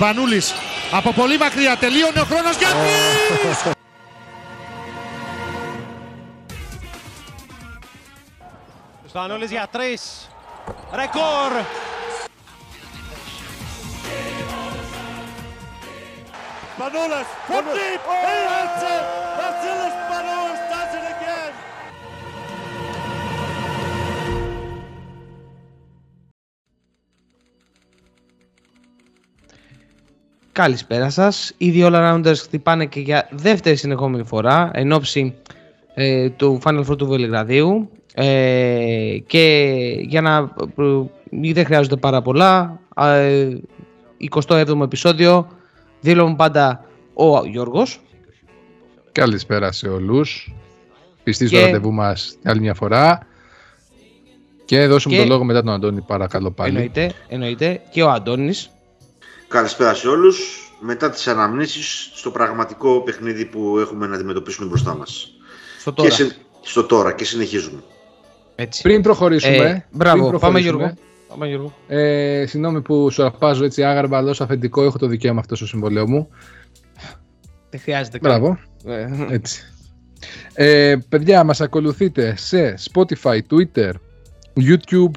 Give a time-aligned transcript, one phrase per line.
[0.00, 0.54] Σπανούλης
[0.92, 2.68] από πολύ μακριά τελείωνε ο χρόνος για
[9.08, 10.28] Σπανούλης για τρεις.
[10.92, 11.52] Ρεκόρ.
[16.78, 19.29] Manolas from deep.
[30.60, 31.52] Καλησπέρα σας.
[31.58, 35.34] Οι δύο All-Rounders χτυπάνε και για δεύτερη συνεχόμενη φορά εν ώψη
[35.94, 37.90] ε, του Final Four του Βελιγραδίου.
[38.14, 40.36] Ε, και για να
[41.38, 43.48] ε, δεν χρειάζονται πάρα πολλά, ε,
[44.30, 45.48] 27ο επεισόδιο,
[46.00, 46.84] δήλω πάντα
[47.14, 48.00] ο Γιώργος.
[49.12, 50.54] Καλησπέρα σε όλους.
[51.22, 53.26] Πιστή Και- στο ραντεβού μας άλλη μια φορά.
[54.64, 56.70] Και δώσουμε Και- το λόγο μετά τον Αντώνη παρακαλώ πάλι.
[56.70, 58.70] Εννοείται, εννοείται, και ο Αντώνης.
[59.50, 60.38] Καλησπέρα σε όλους.
[60.80, 65.30] Μετά τις αναμνήσεις στο πραγματικό παιχνίδι που έχουμε να αντιμετωπίσουμε μπροστά μας.
[65.78, 66.08] Στο τώρα.
[66.08, 67.82] Και συ- στο τώρα και συνεχίζουμε.
[68.54, 68.82] Έτσι.
[68.82, 70.94] Πριν προχωρήσουμε, Ε, μπράβο, πριν πάμε προχωρήσουμε, Γιώργο.
[71.28, 71.74] Πάμε Γιώργο.
[71.88, 75.66] Ε, συγγνώμη που σου αρπάζω έτσι άγαρμα, αλλά ως αφεντικό έχω το δικαίωμα αυτό στο
[75.66, 76.28] συμβολέο μου.
[77.70, 78.30] Δεν χρειάζεται καν.
[78.40, 79.62] Μπράβο, Ε, έτσι.
[80.54, 83.90] Ε, παιδιά, μας ακολουθείτε σε Spotify, Twitter,
[84.56, 85.10] YouTube.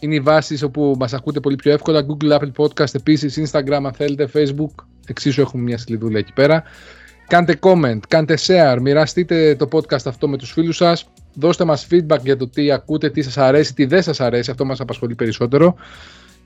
[0.00, 2.06] Είναι οι βάσεις όπου μας ακούτε πολύ πιο εύκολα.
[2.06, 4.84] Google, Apple Podcast, επίσης Instagram αν θέλετε, Facebook.
[5.06, 6.62] Εξίσου έχουμε μια σελίδουλα εκεί πέρα.
[7.26, 11.08] Κάντε comment, κάντε share, μοιραστείτε το podcast αυτό με τους φίλους σας.
[11.34, 14.50] Δώστε μας feedback για το τι ακούτε, τι σας αρέσει, τι δεν σας αρέσει.
[14.50, 15.74] Αυτό μας απασχολεί περισσότερο.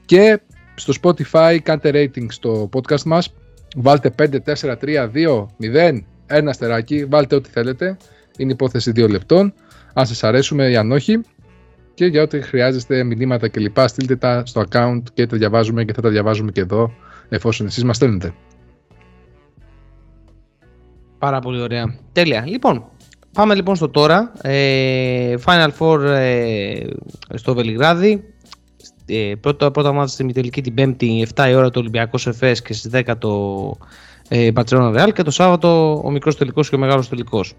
[0.05, 0.41] Και
[0.75, 3.35] στο Spotify κάντε rating στο podcast μας.
[3.77, 7.05] Βάλτε 5, 4, 3, 2, 0, ένα αστεράκι.
[7.05, 7.97] Βάλτε ό,τι θέλετε.
[8.37, 9.55] Είναι υπόθεση 2 λεπτών.
[9.93, 11.21] Αν σας αρέσουμε ή αν όχι.
[12.01, 13.77] Και για ό,τι χρειάζεστε μηνύματα κλπ.
[13.85, 16.93] Στείλτε τα στο account και τα διαβάζουμε και θα τα διαβάζουμε και εδώ
[17.29, 18.35] εφόσον εσείς μας στέλνετε.
[21.19, 21.99] Πάρα πολύ ωραία.
[22.13, 22.45] Τέλεια.
[22.47, 22.85] Λοιπόν,
[23.33, 24.33] πάμε λοιπόν στο τώρα.
[24.43, 26.87] Ε, Final Four ε,
[27.35, 28.25] στο Βελιγράδι.
[29.07, 32.73] Ε, πρώτα, πρώτα μάτια στη μητελική την Πέμπτη 7 η ώρα το Ολυμπιακός Εφές και
[32.73, 33.75] στις 10 το
[34.29, 37.55] ε, Barcelona Real και το Σάββατο ο μικρός τελικός και ο μεγάλος τελικός.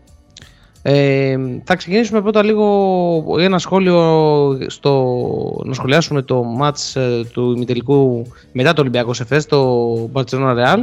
[0.84, 8.26] Ε, θα ξεκινήσουμε πρώτα λίγο ένα σχόλιο στο, να σχολιάσουμε το μάτς ε, του ημιτελικού
[8.52, 10.80] μετά το Ολυμπιακό Εφές το Barcelona Real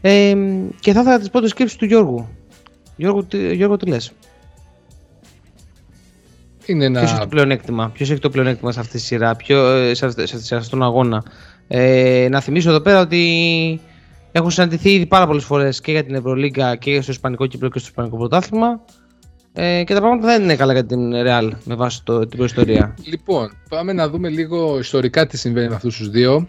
[0.00, 0.36] ε,
[0.80, 2.28] και θα ήθελα τις πρώτες σκέψεις του Γιώργου.
[2.96, 4.12] Γιώργο, τι, Γιώργο, τι λες;
[6.66, 6.98] Είναι ένα...
[6.98, 10.06] Ποιος έχει το πλεονέκτημα, ποιος έχει το πλεονέκτημα σε αυτή τη σειρά, ποιο, ε, σε,
[10.06, 11.22] αυτή, σε, αυτή- σε αυτόν τον αγώνα;
[11.68, 13.80] Ε, να θυμίσω εδώ πέρα ότι
[14.32, 17.78] έχουν συναντηθεί ήδη πάρα πολλές φορές και για την Ευρωλίγκα και στο Ισπανικό Κύπρο και
[17.78, 18.80] στο Ισπανικό Πρωτάθλημα
[19.60, 22.94] ε, και τα πράγματα δεν είναι καλά για την Real με βάση το, την προϊστορία.
[23.04, 26.48] Λοιπόν, πάμε να δούμε λίγο ιστορικά τι συμβαίνει με αυτούς τους δύο.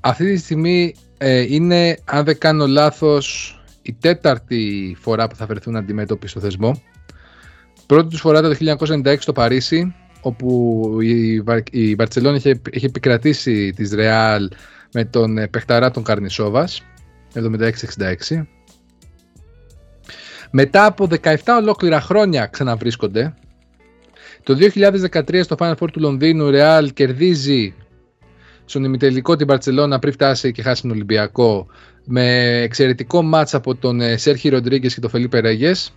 [0.00, 5.76] Αυτή τη στιγμή ε, είναι, αν δεν κάνω λάθος, η τέταρτη φορά που θα βρεθούν
[5.76, 6.82] αντιμέτωποι στο θεσμό.
[7.86, 13.72] Πρώτη τους φορά το 1996 στο Παρίσι, όπου η, Βαρ- η Βαρτσελόνη είχε, είχε επικρατήσει
[13.72, 14.48] της Ρεάλ
[14.92, 16.82] με τον ε, παιχταρά των Καρνισόβας,
[17.34, 18.46] 76-66.
[20.50, 23.34] Μετά από 17 ολόκληρα χρόνια ξαναβρίσκονται.
[24.42, 24.56] Το
[25.12, 27.74] 2013 στο Final Four του Λονδίνου η Real κερδίζει
[28.64, 31.66] στον ημιτελικό την Μπαρτσελώνα πριν φτάσει και χάσει τον Ολυμπιακό
[32.04, 35.92] με εξαιρετικό μάτς από τον ε, Σέρχι Ροντρίγκες και τον Φελίπε Ρέγες.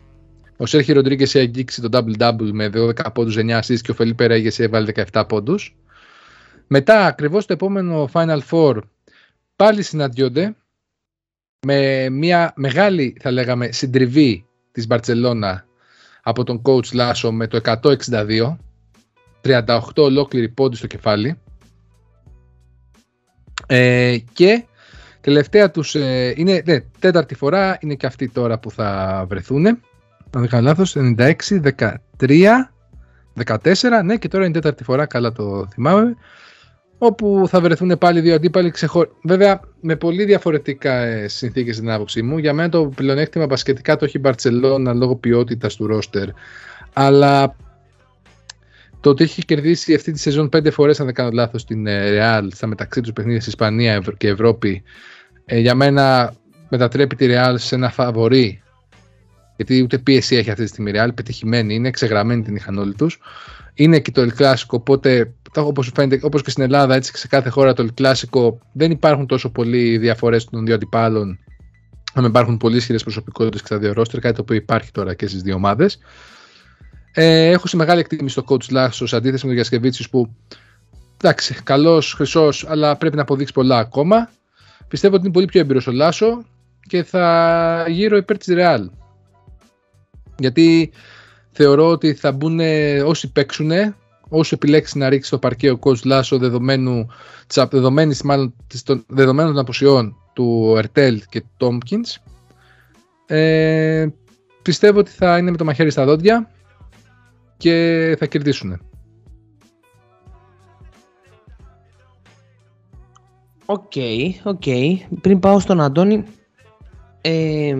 [0.57, 4.25] Ο Σέρχι Ροντρίγκες έχει αγγίξει το double-double με 12 πόντους 9 assists και ο Φελίπε
[4.25, 5.75] Ρέγες έβαλε 17 πόντους.
[6.67, 8.77] Μετά, ακριβώς το επόμενο Final Four,
[9.55, 10.55] πάλι συναντιόνται
[11.63, 15.65] με μια μεγάλη, θα λέγαμε, συντριβή της Μπαρτσελώνα
[16.21, 17.59] από τον coach Λάσο με το
[18.09, 18.55] 162
[19.41, 21.37] 38 ολόκληρη πόντι στο κεφάλι.
[23.65, 24.63] Ε, και
[25.21, 29.79] τελευταία τους ε, είναι ναι, τέταρτη φορά είναι και αυτή τώρα που θα βρεθούν αν
[30.41, 31.33] δεν κάνω λάθος 96,
[32.17, 32.47] 13
[33.45, 36.15] 14 ναι και τώρα είναι τέταρτη φορά καλά το θυμάμαι
[37.05, 39.07] όπου θα βρεθούν πάλι δύο αντίπαλοι ξεχω...
[39.23, 42.37] βέβαια με πολύ διαφορετικά ε, συνθήκες στην άποψή μου.
[42.37, 46.27] Για μένα το πλεονέκτημα μπασκετικά το έχει η Μπαρτσελώνα λόγω ποιότητας του ρόστερ.
[46.93, 47.55] Αλλά
[48.99, 52.09] το ότι έχει κερδίσει αυτή τη σεζόν πέντε φορές αν δεν κάνω λάθος την ε,
[52.11, 54.83] Real στα μεταξύ τους παιχνίδια στην Ισπανία Ευ- και Ευρώπη
[55.45, 56.33] ε, για μένα
[56.69, 58.61] μετατρέπει τη Real σε ένα φαβορή.
[59.55, 62.93] Γιατί ούτε πίεση έχει αυτή τη στιγμή η Real, πετυχημένη είναι, ξεγραμμένη την είχαν όλοι
[62.93, 63.19] τους.
[63.73, 67.17] Είναι και το El Clasico, οπότε το- όπως φαίνεται, όπως και στην Ελλάδα, έτσι και
[67.17, 71.39] σε κάθε χώρα το El Clasico δεν υπάρχουν τόσο πολλοί διαφορές των δύο αντιπάλων
[72.13, 75.27] αν υπάρχουν πολύ ισχυρές προσωπικότητες και στα δύο ρόστερ, κάτι το οποίο υπάρχει τώρα και
[75.27, 75.99] στις δύο ομάδες.
[77.13, 80.35] Ε, έχω σε μεγάλη εκτίμηση στο coach Λάσος σε αντίθεση με τον Γιασκεβίτσιου που
[81.17, 84.29] εντάξει, καλός, χρυσός, αλλά πρέπει να αποδείξει πολλά ακόμα.
[84.87, 86.45] πιστεύω ότι είναι πολύ πιο έμπειρος ο Λάσο
[86.87, 88.85] και θα γύρω υπέρ της Real.
[90.37, 90.91] Γιατί
[91.51, 92.59] θεωρώ ότι θα μπουν
[93.05, 93.71] όσοι παίξουν,
[94.37, 97.07] όσοι επιλέξεις να ρίξεις στο παρκέ ο coach Λάσο δεδομένου,
[97.69, 98.53] δεδομένης, μάλλον,
[98.83, 102.19] των, δεδομένων των αποσιών του Ερτέλ και Τόμκινς
[103.25, 104.07] ε,
[104.61, 106.51] πιστεύω ότι θα είναι με το μαχαίρι στα δόντια
[107.57, 108.81] και θα κερδίσουν.
[113.65, 113.91] OK,
[114.43, 114.63] OK.
[115.21, 116.23] Πριν πάω στον Αντώνη,
[117.21, 117.75] ε,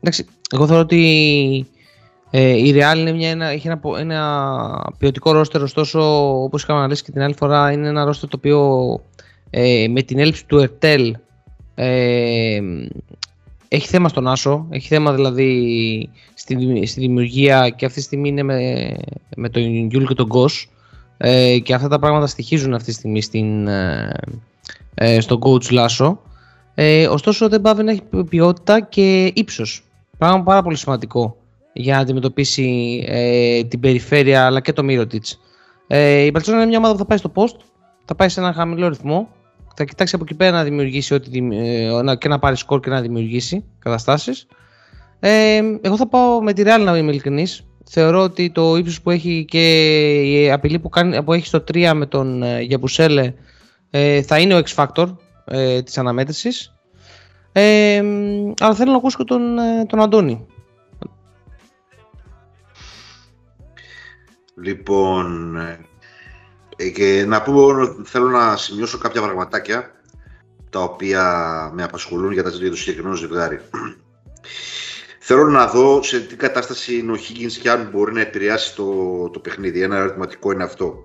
[0.00, 1.66] εντάξει, εγώ θεωρώ ότι
[2.38, 6.00] ε, η Real είναι μια, ένα, έχει ένα, ένα ποιοτικό ρόστερ, ωστόσο
[6.42, 9.00] όπως είχαμε αναλύσει και την άλλη φορά είναι ένα ρόστερ το οποίο
[9.50, 11.16] ε, με την έλλειψη του Ερτέλ
[11.74, 12.60] ε,
[13.68, 18.42] έχει θέμα στον Άσο, έχει θέμα δηλαδή στη, στη δημιουργία και αυτή τη στιγμή είναι
[18.42, 18.90] με,
[19.36, 20.70] με τον Γιούλ και τον Γκος
[21.16, 24.12] ε, και αυτά τα πράγματα στοιχίζουν αυτή τη στιγμή στην, ε,
[24.94, 26.20] ε, στον coach Λάσο.
[26.74, 29.84] Ε, ωστόσο δεν πάβει να έχει ποιότητα και ύψος.
[30.18, 31.36] Πράγμα πάρα πολύ σημαντικό
[31.76, 35.40] για να αντιμετωπίσει ε, την περιφέρεια αλλά και το Μύρωτιτς.
[35.86, 37.56] Ε, η Μπαρτσόνα είναι μια ομάδα που θα πάει στο post,
[38.04, 39.28] θα πάει σε ένα χαμηλό ρυθμό,
[39.74, 43.00] θα κοιτάξει από εκεί πέρα να δημιουργήσει ό,τι, ε, και να πάρει σκορ και να
[43.00, 44.46] δημιουργήσει καταστάσεις.
[45.20, 47.66] Ε, εγώ θα πάω με τη Real να είμαι ειλικρινής.
[47.90, 49.64] Θεωρώ ότι το ύψος που έχει και
[50.22, 53.32] η απειλή που, κάνει, που έχει στο 3 με τον ε, Γιαμπουσέλε
[53.90, 56.74] ε, θα είναι ο X Factor ε, της αναμέτρησης.
[57.52, 58.02] Ε,
[58.60, 60.46] αλλά θέλω να ακούσω και τον, ε, τον Αντώνη.
[64.62, 65.56] Λοιπόν,
[66.76, 69.90] ε, και να πούμε, θέλω να σημειώσω κάποια πραγματάκια
[70.70, 71.22] τα οποία
[71.74, 73.60] με απασχολούν για, το συγκεκριμένο ζευγάρι.
[75.18, 79.30] Θέλω να δω σε τι κατάσταση είναι ο Higgins και αν μπορεί να επηρεάσει το,
[79.30, 79.82] το παιχνίδι.
[79.82, 81.04] Ένα ερωτηματικό είναι αυτό.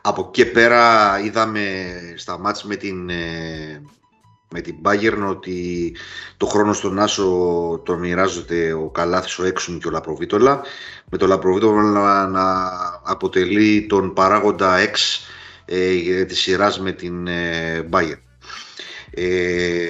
[0.00, 1.86] Από εκεί πέρα είδαμε
[2.16, 3.82] στα μάτς με την, ε,
[4.52, 5.96] με την Bayern ότι
[6.36, 7.26] το χρόνο στον Άσο
[7.84, 10.60] τον μοιράζονται ο Καλάθης, ο Έξουμ και ο Λαπροβίτολα.
[11.10, 12.70] Με το Λαπροβίτολα να
[13.02, 14.96] αποτελεί τον παράγοντα X
[15.64, 18.20] ε, της σειράς με την ε, Bayern.
[19.10, 19.86] Ε,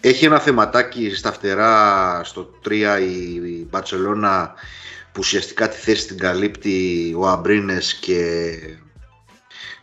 [0.00, 4.54] έχει ένα θεματάκι στα φτερά στο 3 η Μπαρτσελώνα
[5.12, 8.56] που ουσιαστικά τη θέση την καλύπτει ο Αμπρίνες και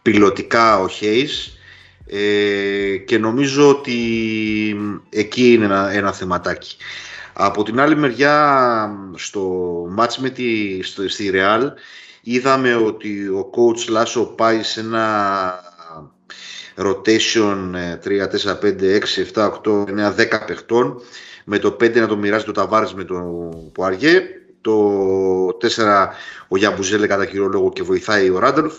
[0.02, 1.58] πιλωτικά ο Χέις
[2.06, 3.96] ε, και νομίζω ότι
[5.10, 6.76] εκεί είναι ένα, ένα θεματάκι.
[7.34, 9.42] Από την άλλη μεριά στο
[9.90, 11.62] μάτς με τη, στο, στη Real
[12.22, 15.60] είδαμε ότι ο coach Λάσο πάει σε ένα
[16.78, 19.00] rotation 3, 4, 5,
[19.34, 21.02] 6, 7, 8, 9, 10 παιχτών
[21.46, 24.22] με το 5 να το μοιράζει το Ταβάρες με τον Πουαριέ
[24.62, 26.08] το 4
[26.48, 28.74] ο Γιαμπουζέλε κατά κύριο λόγο και βοηθάει ο Ράντολφ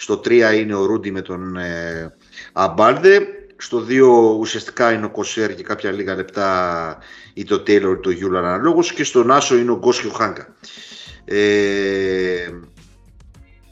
[0.00, 2.14] στο 3 είναι ο Ρούντι με τον ε,
[2.52, 3.26] Αμπάλντε.
[3.56, 6.98] Στο 2 ουσιαστικά είναι ο Κοσέρ και κάποια λίγα λεπτά
[7.34, 10.10] ή το Τέιλορ ή το Γιούλαν αναλόγως και στον Άσο είναι ο Γκος και ο
[10.10, 10.54] Χάνκα.
[11.24, 12.50] Ε,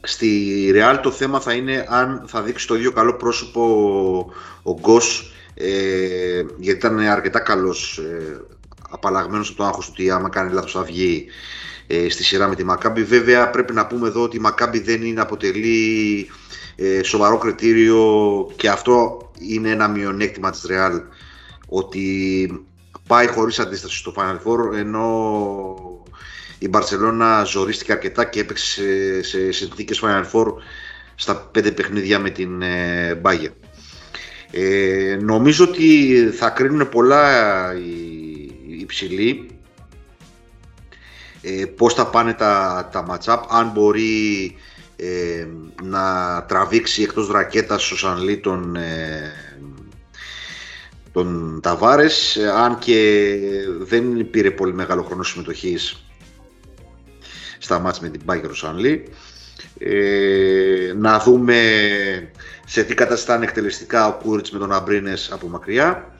[0.01, 3.63] στη Ρεάλ το θέμα θα είναι αν θα δείξει το ίδιο καλό πρόσωπο
[4.63, 8.41] ο Γκος ε, γιατί ήταν αρκετά καλός ε,
[8.89, 11.27] απαλλαγμένος από το άγχος του ότι άμα κάνει λάθος θα βγει
[11.87, 13.03] ε, στη σειρά με τη Μακάμπη.
[13.03, 16.29] Βέβαια πρέπει να πούμε εδώ ότι η Μακάμπη δεν είναι, αποτελεί
[16.75, 21.01] ε, σοβαρό κριτήριο και αυτό είναι ένα μειονέκτημα της Real
[21.67, 22.65] ότι
[23.07, 25.99] πάει χωρίς αντίσταση στο Final Four ενώ
[26.59, 30.53] η Μπαρσελόνα ζορίστηκε αρκετά και έπαιξε σε, σε συνθήκες Final Four
[31.15, 33.53] στα πέντε παιχνίδια με την ε, Bayern.
[34.51, 39.56] Ε, νομίζω ότι θα κρίνουν πολλά οι, οι ψηλοί
[41.41, 44.55] ε, πώς θα πάνε τα, τα match-up, αν μπορεί
[44.95, 45.47] ε,
[45.83, 49.31] να τραβήξει εκτός ρακέτας ο Σανλή τον, ε,
[51.11, 53.29] τον Ταβάρες, αν και
[53.79, 56.05] δεν πήρε πολύ μεγάλο χρόνο συμμετοχής
[57.57, 59.03] στα μάτς με την Bayern ο Σανλή.
[59.79, 61.61] Ε, να δούμε
[62.65, 66.15] σε τι κατάσταση θα είναι εκτελεστικά ο Κούριτς με τον Αμπρίνες από μακριά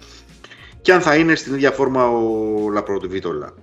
[0.82, 3.54] και αν θα είναι στην ίδια φόρμα ο Λαπροτεβίτολα.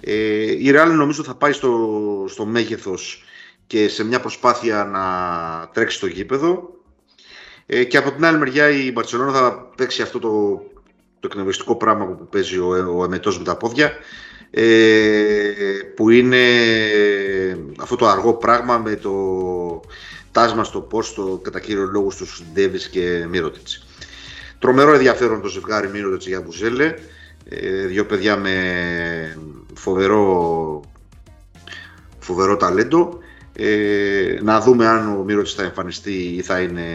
[0.00, 0.12] Ε,
[0.52, 3.24] η Real νομίζω θα πάει στο, στο μέγεθος
[3.66, 5.02] και σε μια προσπάθεια να
[5.72, 6.70] τρέξει στο γήπεδο
[7.66, 10.62] ε, και από την άλλη μεριά η Μπαρτσελώνα θα παίξει αυτό το,
[11.20, 13.92] το εκνευριστικό πράγμα που παίζει ο, ο εμετός με τα πόδια
[14.50, 14.62] ε,
[15.96, 16.38] που είναι
[17.78, 19.14] αυτό το αργό πράγμα με το
[20.32, 23.86] τάσμα στο πόστο κατά κύριο λόγο στους Ντέβις και Μύρωτιτς.
[24.58, 26.94] Τρομερό ενδιαφέρον το ζευγάρι Μύρωτιτς για Μπουζέλε.
[27.48, 28.54] Ε, δύο παιδιά με
[29.74, 30.82] φοβερό,
[32.18, 33.18] φοβερό ταλέντο.
[33.52, 36.86] Ε, να δούμε αν ο Μύρωτς θα εμφανιστεί ή θα είναι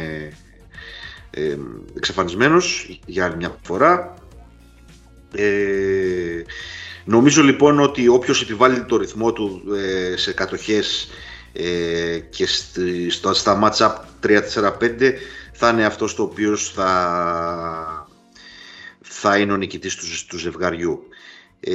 [1.29, 1.57] ε,
[1.95, 4.13] εξαφανισμένος για άλλη μια φορά.
[5.35, 6.41] Ε,
[7.05, 11.07] νομίζω λοιπόν ότι όποιος επιβάλλει το ρυθμό του ε, σε κατοχές
[11.53, 13.95] ε, και στη, στο, στα match-up
[14.27, 15.13] 3-4-5
[15.53, 18.07] θα είναι αυτός το οποίος θα,
[19.01, 21.07] θα είναι ο νικητής του, του ζευγαριού.
[21.67, 21.73] Ε,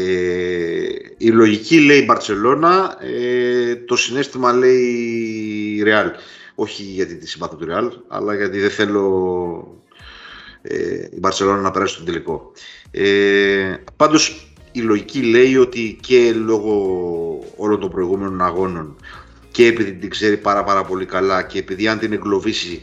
[1.16, 6.11] η λογική λέει Μπαρτσελώνα, ε, το συνέστημα λέει Ρεάλ.
[6.54, 9.82] Όχι γιατί τη συμπάθω του Ρεάλ, αλλά γιατί δεν θέλω
[10.62, 12.52] ε, η Μπαρτσελώνα να περάσει στον τελικό.
[12.90, 16.75] Ε, πάντως η λογική λέει ότι και λόγω
[17.56, 18.97] όλων των προηγούμενων αγώνων
[19.50, 22.82] και επειδή την ξέρει πάρα πάρα πολύ καλά και επειδή αν την εγκλωβίσει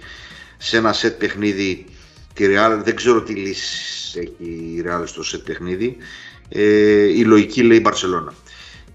[0.58, 1.86] σε ένα σετ παιχνίδι
[2.34, 5.98] τη Real, δεν ξέρω τι λύση έχει η Real στο σετ παιχνίδι,
[6.50, 8.34] ε, η λογική λέει Μπαρσελώνα.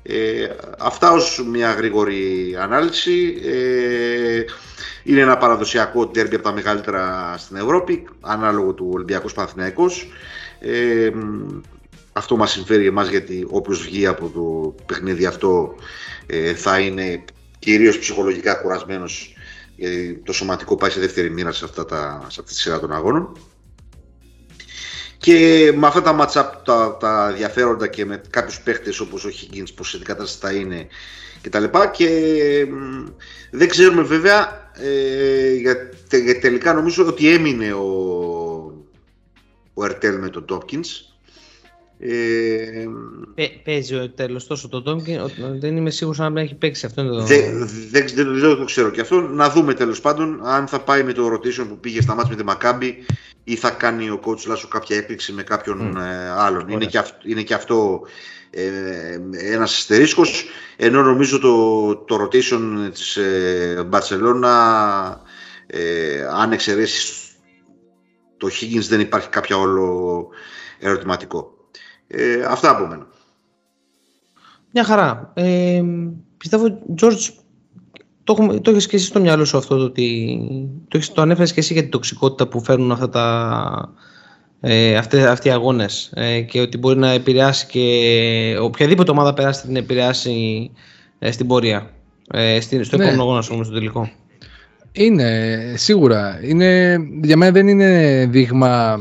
[0.03, 3.41] Ε, αυτά ως μια γρήγορη ανάλυση.
[3.45, 4.45] Ε,
[5.05, 10.09] είναι ένα παραδοσιακό τέρμπι από τα μεγαλύτερα στην Ευρώπη, ανάλογο του Ολυμπιακός Παναθηναϊκός.
[10.61, 11.11] Ε,
[12.13, 15.75] αυτό μας συμφέρει εμάς γιατί όποιος βγει από το παιχνίδι αυτό
[16.27, 17.25] ε, θα είναι
[17.59, 19.35] κυρίως ψυχολογικά κουρασμένος
[19.77, 22.93] γιατί το σωματικό πάει σε δεύτερη μοίρα σε, αυτά τα, σε αυτή τη σειρά των
[22.93, 23.37] αγώνων.
[25.23, 29.69] Και με αυτά τα match τα, τα ενδιαφέροντα και με κάποιους παίχτες όπως ο Higgins,
[29.75, 30.87] πως σε τι κατάσταση θα είναι
[31.43, 32.09] και τα λοιπά και
[33.51, 35.77] δεν ξέρουμε βέβαια ε, για,
[36.09, 37.87] τε, τελικά νομίζω ότι έμεινε ο,
[39.75, 41.13] ο Ερτέλ με τον Τόπκινς
[42.05, 45.21] ε, παίζει ο τέλο τόσο το Τόμκιν,
[45.59, 47.09] δεν είμαι σίγουρος αν έχει παίξει αυτό.
[47.09, 47.23] Το...
[47.23, 49.21] Δεν, δεν, δεν, δεν, το ξέρω και αυτό.
[49.21, 52.37] Να δούμε τέλος πάντων αν θα πάει με το rotation που πήγε στα μάτια με
[52.37, 52.97] τη Μακάμπη
[53.45, 56.69] ή θα κάνει ο coach Λάσο κάποια έκπληξη με κάποιον ε, άλλον.
[56.69, 58.01] Είναι και, αυτό, είναι και αυτό
[58.51, 60.45] ε, ένας αστερίσκος
[60.77, 63.89] ενώ νομίζω το, το rotation της ε,
[65.67, 67.33] ε, αν εξαιρέσεις
[68.37, 70.29] το Higgins δεν υπάρχει κάποια όλο
[70.79, 71.55] ερωτηματικό.
[72.07, 73.07] Ε, αυτά από μένα.
[74.73, 75.33] Μια χαρά.
[75.35, 75.83] Ε,
[76.37, 77.29] πιστεύω, George,
[78.25, 80.39] το, το έχεις και εσύ στο μυαλό σου αυτό, το ότι
[80.89, 83.95] το, έχεις, το ανέφερες και εσύ για την τοξικότητα που φέρνουν αυτά τα,
[84.61, 89.67] ε, αυτοί, αυτοί οι αγώνες ε, και ότι μπορεί να επηρεάσει και οποιαδήποτε ομάδα περάσει
[89.67, 90.71] την επηρεάσει
[91.19, 91.91] ε, στην πορεία.
[92.31, 93.03] Ε, στην, στο ναι.
[93.05, 94.11] επόμενο αγώνα, όμως, στο τελικό.
[94.93, 96.41] Είναι, σίγουρα.
[96.43, 98.99] Είναι, για μένα δεν είναι δείγμα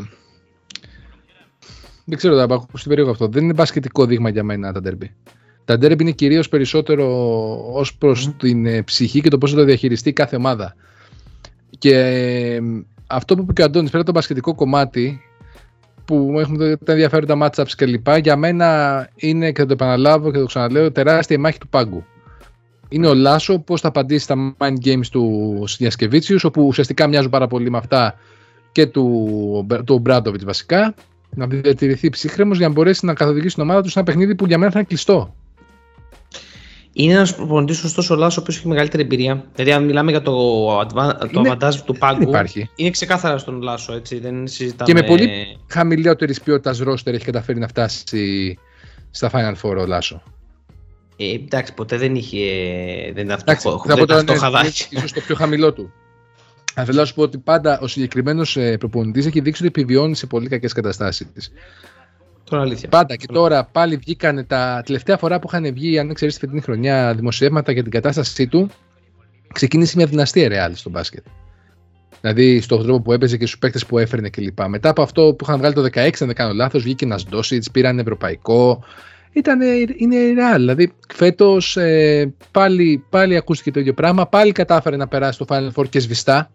[2.12, 3.28] δεν ξέρω, θα ακούσει περίεργο αυτό.
[3.28, 5.16] Δεν είναι μπασκετικό δείγμα για μένα τα ντέρμπι.
[5.65, 7.06] Τα ντέρμπι είναι κυρίως περισσότερο
[7.74, 10.75] ως προς την ε, ψυχή και το πώς θα το διαχειριστεί κάθε ομάδα.
[11.77, 12.62] Και
[13.08, 15.22] αυτό που είπε και ο Αντώνης, πέρα από το μπασκετικό κομμάτι,
[16.06, 18.18] που έχουμε τα ενδιαφέροντα matchups κλπ.
[18.18, 22.03] Για μένα είναι, και θα το επαναλάβω και το ξαναλέω, τεράστια η μάχη του πάγκου.
[22.89, 27.48] Είναι ο Λάσο πώς θα απαντήσει στα mind games του Διασκεβίτσιου, όπου ουσιαστικά μοιάζουν πάρα
[27.48, 28.15] πολύ με αυτά
[28.72, 30.94] και του, του Μπράντοβιτς βασικά
[31.30, 34.46] να διατηρηθεί ψύχρεμος για να μπορέσει να καθοδηγήσει την ομάδα τους σε ένα παιχνίδι που
[34.46, 35.36] για μένα θα είναι κλειστό.
[36.93, 39.45] Είναι ένας προπονητής, ωστόσο, ο Λάσος, ο οποίος έχει μεγαλύτερη εμπειρία.
[39.55, 42.69] Δηλαδή, αν μιλάμε για το, advantage του πάγκου, υπάρχει.
[42.75, 43.93] είναι ξεκάθαρα στον Λάσο.
[43.93, 44.93] Έτσι, δεν συζητάμε...
[44.93, 48.57] Και με πολύ χαμηλότερης ποιότητας ρόστερ έχει καταφέρει να φτάσει
[49.12, 50.24] στα Final Four ο Λάσο.
[51.17, 52.45] Ε, εντάξει, ποτέ δεν είχε.
[53.13, 54.86] Δεν ήταν αυτό, δεν ήταν αυτό χαδάκι.
[54.89, 55.93] ίσως το πιο χαμηλό του.
[56.75, 60.15] Αλλά θέλω να σου πω ότι πάντα ο συγκεκριμένος ε, προπονητής έχει δείξει ότι επιβιώνει
[60.15, 61.27] σε πολύ κακές καταστάσεις.
[62.51, 62.89] Τώρα αλήθεια.
[62.89, 66.62] Πάντα και τώρα πάλι βγήκαν τα τελευταία φορά που είχαν βγει, αν ξέρεις, τη φετινή
[66.62, 68.70] χρονιά δημοσιεύματα για την κατάστασή του.
[69.53, 71.24] Ξεκίνησε μια δυναστεία ρεάλ στο μπάσκετ.
[72.22, 74.60] Δηλαδή στον τρόπο που έπαιζε και στους παίκτες που έφερνε κλπ.
[74.67, 77.72] Μετά από αυτό που είχαν βγάλει το 16, αν δεν κάνω λάθος, βγήκε ένας Ντόσιτς,
[77.72, 78.84] πήραν ευρωπαϊκό.
[79.31, 79.62] Ήταν,
[79.98, 80.60] είναι ρεάλ.
[80.60, 84.27] Δηλαδή φέτος ε, πάλι, πάλι ακούστηκε το ίδιο πράγμα.
[84.27, 86.51] Πάλι κατάφερε να περάσει το Final Four και σβηστά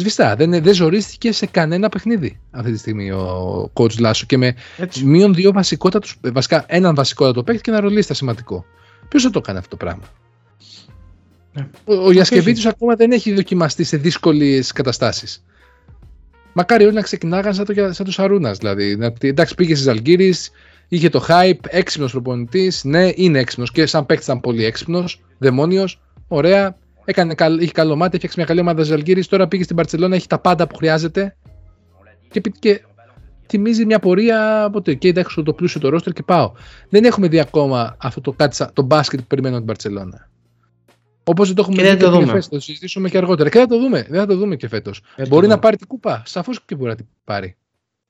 [0.00, 0.36] σβηστά.
[0.36, 5.04] Δεν, δεν ζορίστηκε σε κανένα παιχνίδι αυτή τη στιγμή ο coach Λάσο και με Έτσι.
[5.04, 8.64] μείον δύο βασικότατους, βασικά έναν βασικότατο παίκτη και ένα ρολίστα σημαντικό.
[9.08, 10.02] Ποιος θα το κάνει αυτό το πράγμα;
[11.52, 11.68] Ναι.
[11.84, 15.44] Ο, ο Γιασκεβίτης ακόμα δεν έχει δοκιμαστεί σε δύσκολες καταστάσεις.
[16.52, 18.52] Μακάρι όλοι να ξεκινάγαν σαν, το, σαν τους Αρούνα.
[18.52, 20.30] Δηλαδή, εντάξει, πήγε στις Αλγύρε,
[20.88, 22.84] είχε το hype, έξυπνος προπονητής.
[22.84, 26.00] Ναι, είναι έξυπνος και σαν παίκτης ήταν πολύ έξυπνος, δαιμόνιος.
[26.28, 26.76] Ωραία,
[27.10, 29.24] Έκανε, είχε καλό μάτι, έφτιαξε μια καλή ομάδα Ζαλγκύρη.
[29.24, 31.36] Τώρα πήγε στην Παρσελόνα, έχει τα πάντα που χρειάζεται.
[32.30, 32.84] Και, και
[33.46, 36.52] θυμίζει μια πορεία από το και έχω το πλούσιο το ρόστερ και πάω.
[36.88, 38.36] Δεν έχουμε δει ακόμα αυτό το,
[38.72, 40.28] το μπάσκετ που περιμένουμε την Παρσελόνα.
[41.24, 43.48] Όπως δεν το έχουμε δει και φέτο, θα το συζητήσουμε και αργότερα.
[43.48, 45.02] Και θα το δούμε, δεν θα το δούμε και φέτος.
[45.28, 46.22] Μπορεί να πάρει την κούπα.
[46.26, 47.56] Σαφώς και μπορεί να την πάρει.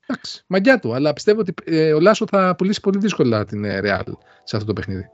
[0.06, 0.94] Εντάξει, μαγιά του.
[0.94, 4.12] Αλλά πιστεύω ότι ε, ο Λάσο θα πουλήσει πολύ δύσκολα την ε, Real
[4.44, 5.04] σε αυτό το παιχνίδι.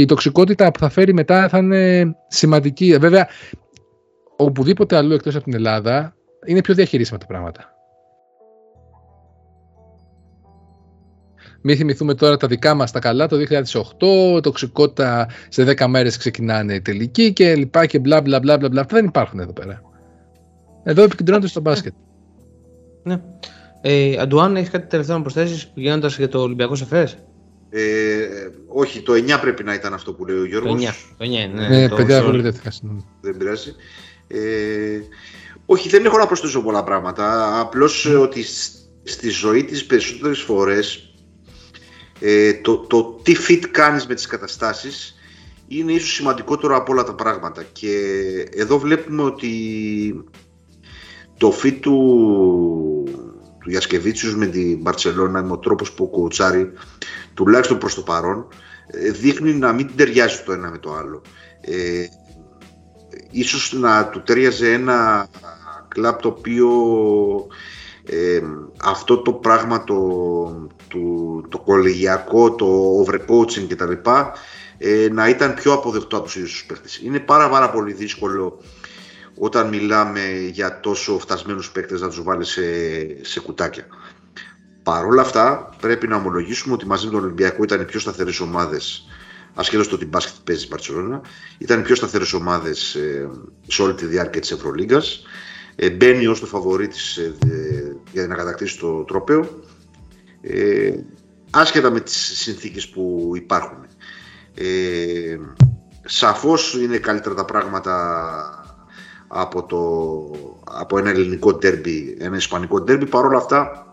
[0.00, 2.96] Και η τοξικότητα που θα φέρει μετά θα είναι σημαντική.
[2.98, 3.28] Βέβαια,
[4.36, 6.14] οπουδήποτε αλλού εκτός από την Ελλάδα
[6.46, 7.74] είναι πιο διαχειρίσιμα τα πράγματα.
[11.62, 13.36] Μην θυμηθούμε τώρα τα δικά μας τα καλά το
[14.36, 18.80] 2008, τοξικότητα σε 10 μέρες ξεκινάνε η τελική και λοιπά και μπλα μπλα μπλα μπλα.
[18.80, 19.82] Αυτά δεν υπάρχουν εδώ πέρα.
[20.82, 21.92] Εδώ επικεντρώνονται στο μπάσκετ.
[23.02, 23.20] Ναι.
[23.80, 27.08] Ε, Αντουάν, έχεις κάτι τελευταίο να προσθέσεις πηγαίνοντας για το Ολυμπιακό Σεφέ.
[27.70, 28.26] Ε,
[28.66, 30.72] όχι, το 9 πρέπει να ήταν αυτό που λέει ο Γιώργος.
[30.72, 30.94] Το 9.
[31.18, 32.24] Το 9 ναι, Ναι, το παιδιά, sorry.
[32.24, 33.04] πολύ δεν θα συγγνώμη.
[33.20, 33.74] Δεν πειράζει.
[34.26, 35.00] Ε,
[35.66, 37.58] όχι, δεν έχω να προσθέσω πολλά πράγματα.
[37.60, 38.72] Απλώς ε, ότι σ-
[39.02, 41.12] στη ζωή της περισσότερες φορές
[42.20, 45.14] ε, το, το τι fit κάνεις με τις καταστάσεις
[45.68, 47.62] είναι ίσως σημαντικότερο από όλα τα πράγματα.
[47.72, 47.94] Και
[48.54, 49.50] εδώ βλέπουμε ότι
[51.36, 53.04] το fit του,
[53.60, 56.72] του Ιασκεβίτσιους με την Μπαρτσελώνα με ο τρόπος που κοουτσάρει
[57.34, 58.48] τουλάχιστον προς το παρόν
[58.86, 61.22] ε, δείχνει να μην ταιριάζει το ένα με το άλλο.
[61.60, 62.04] Ε,
[63.30, 65.28] ίσως να του ταιριάζε ένα
[65.88, 66.68] κλαμπ το οποίο
[68.04, 68.40] ε,
[68.82, 69.98] αυτό το πράγμα το,
[70.88, 73.92] του, το κολεγιακό, το overcoaching κτλ
[74.78, 77.00] ε, να ήταν πιο αποδεκτό από τους ίδιους τους παίχτες.
[77.04, 78.60] Είναι πάρα πάρα πολύ δύσκολο
[79.42, 80.20] όταν μιλάμε
[80.52, 82.62] για τόσο φτασμένους παίκτες να τους βάλει σε,
[83.24, 83.86] σε κουτάκια.
[84.82, 88.40] Παρ' όλα αυτά πρέπει να ομολογήσουμε ότι μαζί με τον Ολυμπιακό ήταν οι πιο σταθερές
[88.40, 89.04] ομάδες
[89.54, 91.20] ασχέτως το ότι μπάσκετ παίζει η Μπαρτσελόνα,
[91.58, 93.30] ήταν οι πιο σταθερές ομάδες ε,
[93.66, 95.22] σε όλη τη διάρκεια της Ευρωλίγκας.
[95.76, 99.64] Ε, μπαίνει ως το φαβορί της ε, ε, για να κατακτήσει το τρόπαιο.
[100.40, 100.92] Ε,
[101.50, 103.86] άσχετα με τις συνθήκες που υπάρχουν.
[104.54, 105.36] Ε,
[106.04, 108.59] σαφώς είναι καλύτερα τα πράγματα
[109.32, 109.80] από, το,
[110.64, 113.06] από ένα ελληνικό ντέρμπι, ένα ισπανικό ντέρμπι.
[113.06, 113.86] Παρ' όλα αυτά,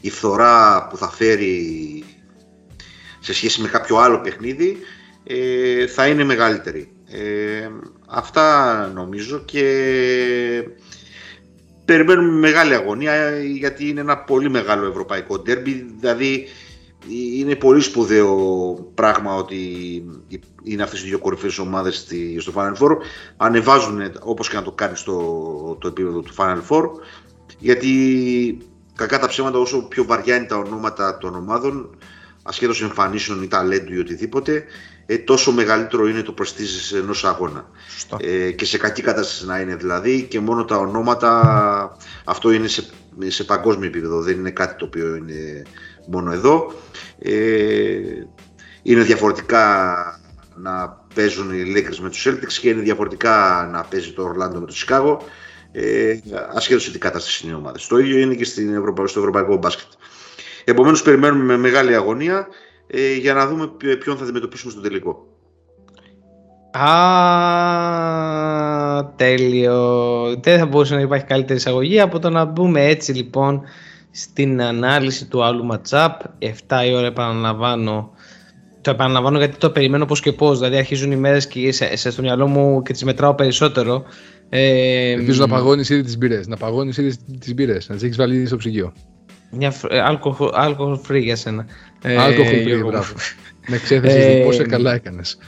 [0.00, 2.04] η φθορά που θα φέρει
[3.20, 4.76] σε σχέση με κάποιο άλλο παιχνίδι
[5.24, 6.92] ε, θα είναι μεγαλύτερη.
[7.10, 7.68] Ε,
[8.06, 9.62] αυτά νομίζω και
[11.84, 16.46] περιμένουμε μεγάλη αγωνία γιατί είναι ένα πολύ μεγάλο ευρωπαϊκό ντέρμπι, δηλαδή
[17.38, 18.34] είναι πολύ σπουδαίο
[18.94, 19.56] πράγμα ότι
[20.62, 22.96] είναι αυτές οι δύο κορυφαίες ομάδες στη- στο Final Four.
[23.36, 26.84] Ανεβάζουν όπως και να το κάνεις στο το επίπεδο του Final Four
[27.58, 28.58] γιατί
[28.94, 31.96] κακά τα ψέματα όσο πιο βαριά είναι τα ονόματα των ομάδων
[32.42, 34.64] ασχέτως εμφανίσεων ή ταλέντου ή οτιδήποτε
[35.06, 37.70] ε, τόσο μεγαλύτερο είναι το πρεστίζ ενός αγώνα.
[37.88, 38.16] Σωστό.
[38.20, 42.84] Ε, και σε κακή κατάσταση να είναι δηλαδή και μόνο τα ονόματα αυτό είναι σε,
[43.26, 45.62] σε παγκόσμιο επίπεδο δεν είναι κάτι το οποίο είναι
[46.06, 46.72] μόνο εδώ
[47.18, 47.32] ε,
[48.82, 49.96] είναι διαφορετικά
[50.54, 54.66] να παίζουν οι Lakers με τους Celtics και είναι διαφορετικά να παίζει το Orlando με
[54.66, 55.16] το Chicago
[55.72, 56.18] ε,
[56.54, 57.86] ασχέτως σε τι κατάσταση είναι οι ομάδες.
[57.86, 59.06] Το ίδιο είναι και στην Ευρωπα...
[59.06, 59.86] στο ευρωπαϊκό μπάσκετ.
[60.64, 62.46] Επομένως περιμένουμε με μεγάλη αγωνία
[62.86, 65.26] ε, για να δούμε ποιο- ποιον θα αντιμετωπίσουμε στο τελικό.
[66.78, 66.94] Α,
[69.16, 70.40] τέλειο.
[70.42, 73.62] Δεν θα μπορούσε να υπάρχει καλύτερη εισαγωγή από το να μπούμε έτσι λοιπόν
[74.16, 76.10] στην ανάλυση του άλλου matchup.
[76.38, 78.10] 7 η ώρα επαναλαμβάνω.
[78.80, 80.58] Το επαναλαμβάνω γιατί το περιμένω πώς και πώς.
[80.58, 84.04] Δηλαδή αρχίζουν οι μέρες και σε, σε στο μυαλό μου και τις μετράω περισσότερο.
[84.48, 86.46] Ε, Ελπίζω να παγώνεις ήδη τις μπύρες.
[86.46, 87.88] Να παγώνεις ήδη τις μπύρες.
[87.88, 88.92] Να τις έχεις βάλει ήδη στο ψυγείο.
[89.50, 91.66] Μια φρ- ε, alcohol, alcohol free για σένα.
[92.02, 92.90] Ε, Alcohol free, Γιώργο μου.
[92.90, 93.12] μπράβο.
[93.68, 95.38] Με ξέθεσες Ε, λοιπόν, σε καλά έκανες.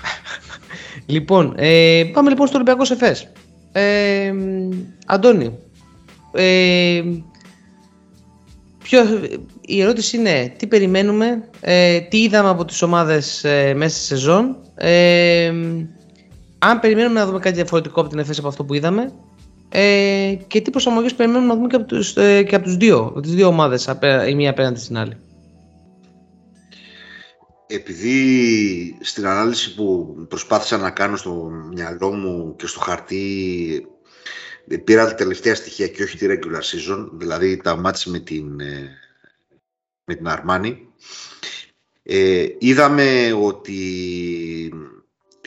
[1.07, 3.29] Λοιπόν, ε, πάμε λοιπόν στο Ολυμπιακό Σεφές.
[3.73, 4.33] Ε,
[5.07, 5.59] Αντώνη,
[6.33, 7.03] ε,
[8.89, 9.09] ποιος,
[9.61, 14.57] η ερώτηση είναι τι περιμένουμε, ε, τι είδαμε από τις ομάδες ε, μέσα στη σεζόν,
[14.75, 15.53] ε,
[16.59, 19.13] αν περιμένουμε να δούμε κάτι διαφορετικό από την ΕΦΕΣ από αυτό που είδαμε
[19.69, 22.99] ε, και τι προσαρμογές περιμένουμε να δούμε και από τους, ε, και από τους δύο,
[22.99, 25.17] από τις δύο ομάδες απέ- η μία απέναντι στην άλλη.
[27.67, 33.27] Επειδή στην ανάλυση που προσπάθησα να κάνω στο μυαλό μου και στο χαρτί
[33.77, 33.98] ε,
[34.85, 38.99] πήρα τα τελευταία στοιχεία και όχι τη regular season, δηλαδή τα μάτς με την, ε,
[40.05, 40.89] με την Αρμάνη,
[42.03, 43.83] ε, είδαμε ότι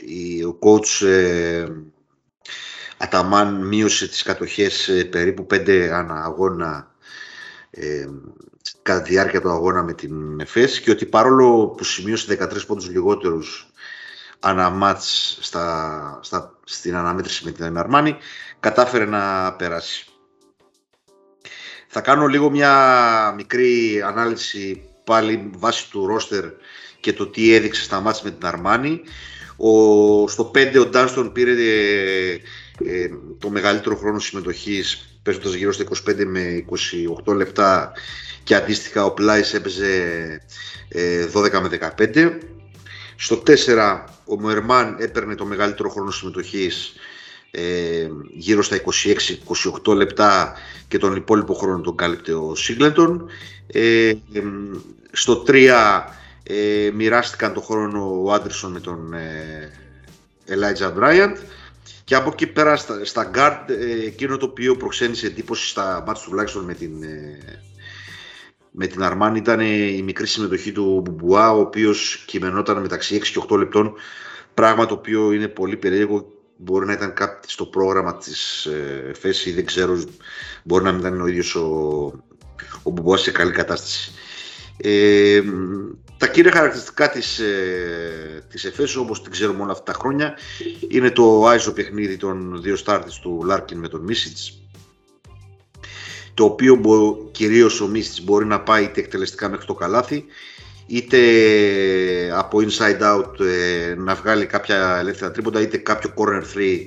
[0.02, 1.66] η- ο coach ε,
[2.96, 6.94] Αταμάν μείωσε τις κατοχές σε περίπου 5 ανά αγώνα
[7.70, 8.06] ε,
[8.82, 12.88] κατά τη διάρκεια του αγώνα με την ΕΦΕΣ και ότι παρόλο που σημείωσε 13 πόντους
[12.88, 13.70] λιγότερους
[14.40, 18.16] ανά μάτς στα, στα, στην αναμέτρηση με την Αρμάνη
[18.62, 20.04] κατάφερε να περάσει.
[21.88, 26.44] Θα κάνω λίγο μια μικρή ανάλυση πάλι βάσει του ρόστερ
[27.00, 29.00] και το τι έδειξε στα μάτς με την Αρμάνη.
[29.56, 32.32] Ο, στο 5 ο Ντάνστον πήρε ε,
[32.84, 36.64] ε, το μεγαλύτερο χρόνο συμμετοχής παίζοντας γύρω στα 25 με
[37.24, 37.92] 28 λεπτά
[38.42, 39.92] και αντίστοιχα ο Πλάις έπαιζε
[40.88, 42.38] ε, 12 με 15.
[43.16, 46.94] Στο 4 ο Μοερμάν έπαιρνε το μεγαλύτερο χρόνο συμμετοχής
[47.54, 48.80] ε, γύρω στα
[49.84, 50.54] 26-28 λεπτά
[50.88, 53.28] και τον υπόλοιπο χρόνο τον κάλυπτε ο Σίγκλεντον.
[53.66, 54.12] Ε,
[55.12, 56.02] στο 3
[56.42, 59.70] ε, μοιράστηκαν τον χρόνο ο Άντρισον με τον ε,
[60.48, 61.36] Elijah Bryant
[62.04, 66.24] και από εκεί πέρα στα, στα guard ε, εκείνο το οποίο προξένησε εντύπωση στα μάτια
[66.24, 67.38] τουλάχιστον με την, ε,
[68.70, 73.42] με την Αρμάν ήταν η μικρή συμμετοχή του Μπουμπουά ο οποίος κειμενόταν μεταξύ 6 και
[73.48, 73.94] 8 λεπτών
[74.54, 79.46] πράγμα το οποίο είναι πολύ περίεργο μπορεί να ήταν κάτι στο πρόγραμμα της ε, ΦΕΣ
[79.46, 80.02] ή δεν ξέρω
[80.62, 81.66] μπορεί να μην ήταν ο ίδιος ο,
[82.82, 84.12] ο Μπουμπουάς σε καλή κατάσταση.
[84.76, 85.42] Ε,
[86.16, 90.38] τα κύρια χαρακτηριστικά της, ε, της ΕΦΕΣ όπως την ξέρουμε όλα αυτά τα χρόνια
[90.88, 94.62] είναι το άιζο παιχνίδι των δύο στάρτες του Λάρκιν με τον Μίσιτς
[96.34, 100.24] το οποίο μπο, κυρίως ο Μίσιτς μπορεί να πάει είτε εκτελεστικά μέχρι το καλάθι
[100.92, 101.18] είτε
[102.34, 106.78] από inside out ε, να βγάλει κάποια ελεύθερα τρίποντα είτε κάποιο corner 3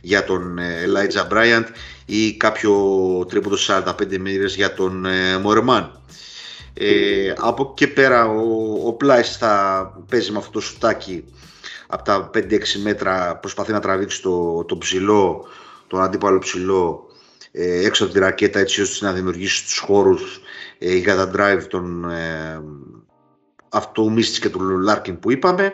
[0.00, 1.64] για τον ε, Elijah Bryant
[2.04, 2.72] ή κάποιο
[3.28, 6.02] τρίποντο 45 μοίρες για τον ε, Μορεμάν.
[6.74, 11.24] Ε, από εκεί και πέρα ο, ο Πλάις θα παίζει με αυτό το σουτάκι
[11.86, 12.40] από τα 5-6
[12.82, 15.46] μέτρα προσπαθεί να τραβήξει το, το ψηλό,
[15.86, 17.10] τον αντίπαλο ψηλό
[17.52, 20.40] ε, έξω από τη ρακέτα έτσι ώστε να δημιουργήσει τους χώρους
[20.78, 22.60] ε, για τα drive των ε,
[23.70, 25.72] αυτού και του Λάρκιν που είπαμε.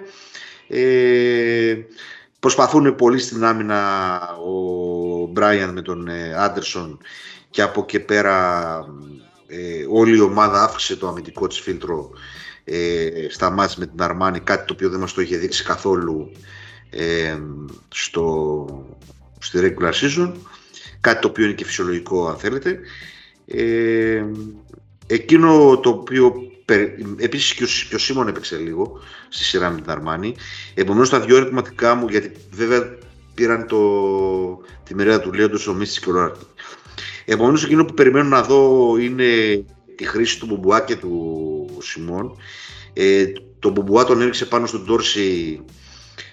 [0.68, 1.76] Ε,
[2.40, 6.98] προσπαθούν πολύ στην άμυνα ο Μπράιαν με τον Άντερσον
[7.50, 8.78] και από εκεί πέρα
[9.46, 12.10] ε, όλη η ομάδα αύξησε το αμυντικό της φίλτρο
[12.64, 16.30] ε, στα μάτς με την Αρμάνη, κάτι το οποίο δεν μας το είχε δείξει καθόλου
[16.90, 17.38] ε,
[17.88, 18.66] στο,
[19.38, 20.32] στη regular season,
[21.00, 22.80] κάτι το οποίο είναι και φυσιολογικό αν θέλετε.
[23.46, 24.24] Ε,
[25.06, 26.34] εκείνο το οποίο
[27.16, 30.34] επίσης και ο, και ο Σίμων έπαιξε λίγο στη σειρά με την Αρμάνη,
[30.74, 32.98] επομένως τα δυο ερωτηματικά μου, γιατί βέβαια
[33.34, 33.78] πήραν το,
[34.84, 36.44] τη μερίδα του Λέοντος ο Μίστης και ο Λόραρτη.
[37.24, 39.24] Επομένως, εκείνο που περιμένω να δω είναι
[39.96, 42.36] τη χρήση του Μπουμπουά και του Σιμών.
[42.92, 43.26] Ε,
[43.58, 45.60] το Μπουμπουά τον έριξε πάνω στον Τόρση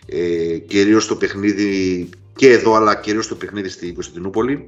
[0.06, 4.66] ε, κυρίως στο παιχνίδι και εδώ αλλά κυρίως στο παιχνίδι στην Κωνσταντινούπολη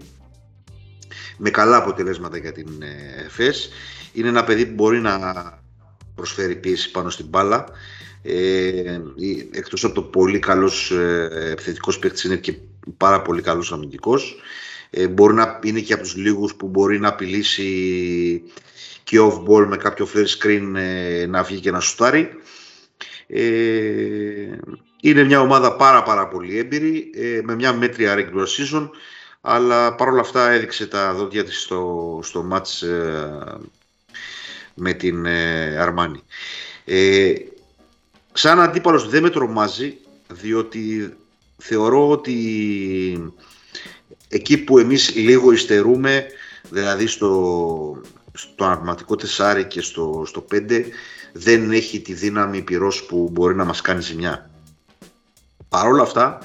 [1.38, 3.70] με καλά αποτελέσματα για την ε, ΕΦΕΣ.
[4.16, 5.20] Είναι ένα παιδί που μπορεί να
[6.16, 7.66] προσφέρει πίεση πάνω στην μπάλα.
[8.22, 9.02] Ε,
[9.52, 12.58] εκτός από το πολύ καλός ε, επιθετικός παίκτης είναι και
[12.98, 14.36] πάρα πολύ καλός αμυντικός.
[14.90, 18.44] Ε, μπορεί να είναι και από τους λίγους που μπορεί να απειλήσει
[19.04, 22.30] και off-ball με κάποιο flare screen ε, να βγει και να σουτάρει.
[23.28, 23.42] Ε,
[25.02, 28.90] είναι μια ομάδα πάρα πάρα πολύ έμπειρη, ε, με μια μέτρια regular season,
[29.42, 32.88] αλλά παρόλα αυτά έδειξε τα δόντια της στο, στο match
[34.76, 35.28] με την
[35.80, 36.24] Αρμάνη.
[38.34, 41.14] σαν αντίπαλος δεν με τρομάζει, διότι
[41.58, 43.34] θεωρώ ότι
[44.28, 46.26] εκεί που εμείς λίγο υστερούμε,
[46.70, 48.02] δηλαδή στο,
[48.34, 50.84] στο αρματικό τεσάρι και στο, στο 5,
[51.34, 54.50] δεν έχει τη δύναμη πυρός που μπορεί να μας κάνει ζημιά.
[55.70, 56.40] Παρ' όλα αυτά,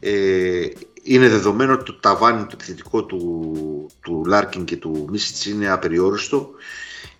[0.00, 0.66] ε,
[1.02, 6.50] είναι δεδομένο ότι το ταβάνι το επιθετικό του, του Λάρκιν και του Μίσιτς είναι απεριόριστο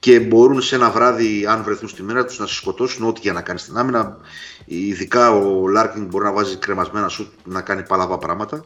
[0.01, 3.33] και μπορούν σε ένα βράδυ, αν βρεθούν στη μέρα τους, να σε σκοτώσουν ό,τι για
[3.33, 4.17] να κάνεις στην άμυνα.
[4.65, 8.65] Ειδικά ο Λάρκιν μπορεί να βάζει κρεμασμένα σου να κάνει παλαβά πράγματα.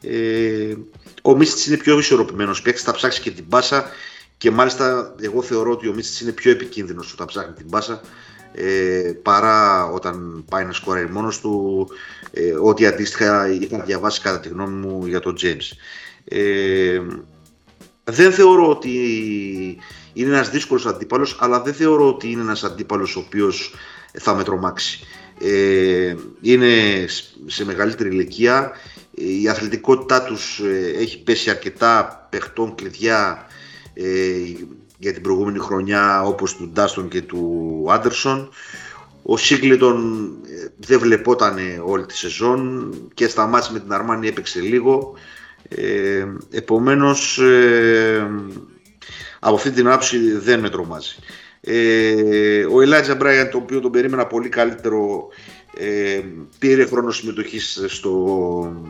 [0.00, 0.74] Ε,
[1.22, 3.84] ο Μίσιτς είναι πιο ισορροπημένος παίκτης, θα ψάξει και την πάσα
[4.36, 8.00] και μάλιστα εγώ θεωρώ ότι ο Μίσιτς είναι πιο επικίνδυνος όταν ψάχνει την πάσα
[8.52, 11.86] ε, παρά όταν πάει να σκοράρει μόνος του.
[12.30, 15.76] Ε, ό,τι αντίστοιχα είχα διαβάσει κατά τη γνώμη μου για τον James.
[16.24, 17.00] Ε,
[18.10, 18.90] δεν θεωρώ ότι
[20.12, 23.74] είναι ένας δύσκολος αντίπαλος, αλλά δεν θεωρώ ότι είναι ένας αντίπαλος ο οποίος
[24.12, 25.00] θα με τρομάξει.
[25.40, 27.04] Ε, είναι
[27.46, 28.72] σε μεγαλύτερη ηλικία,
[29.10, 33.46] η αθλητικότητά τους ε, έχει πέσει αρκετά παιχτών κλειδιά
[33.94, 34.04] ε,
[34.98, 38.48] για την προηγούμενη χρονιά όπως του Ντάστον και του Άντερσον.
[39.22, 44.60] Ο Σίγκλετον ε, δεν βλεπόταν όλη τη σεζόν και στα μάτια με την Αρμάνη έπαιξε
[44.60, 45.14] λίγο.
[45.68, 47.40] Ε, επομένως
[49.40, 51.16] από αυτή την άψη δεν με τρομάζει.
[51.60, 55.28] Ε, ο Ελάτζα Μπράιαν, το οποίο τον περίμενα πολύ καλύτερο,
[55.76, 56.20] ε,
[56.58, 58.82] πήρε χρόνο συμμετοχής στο,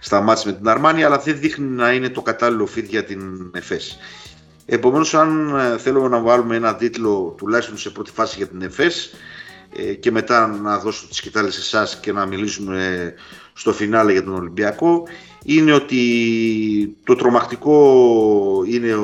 [0.00, 3.50] στα μάτς με την Αρμάνη, αλλά δεν δείχνει να είναι το κατάλληλο φίτ για την
[3.54, 3.98] ΕΦΕΣ.
[4.66, 9.14] Επομένως, αν ε, θέλουμε να βάλουμε ένα τίτλο τουλάχιστον σε πρώτη φάση για την ΕΦΕΣ
[9.76, 13.14] ε, και μετά να δώσω τις κοιτάλες σε εσάς και να μιλήσουμε
[13.52, 15.02] στο φινάλε για τον Ολυμπιακό,
[15.48, 18.94] είναι ότι το τρομακτικό είναι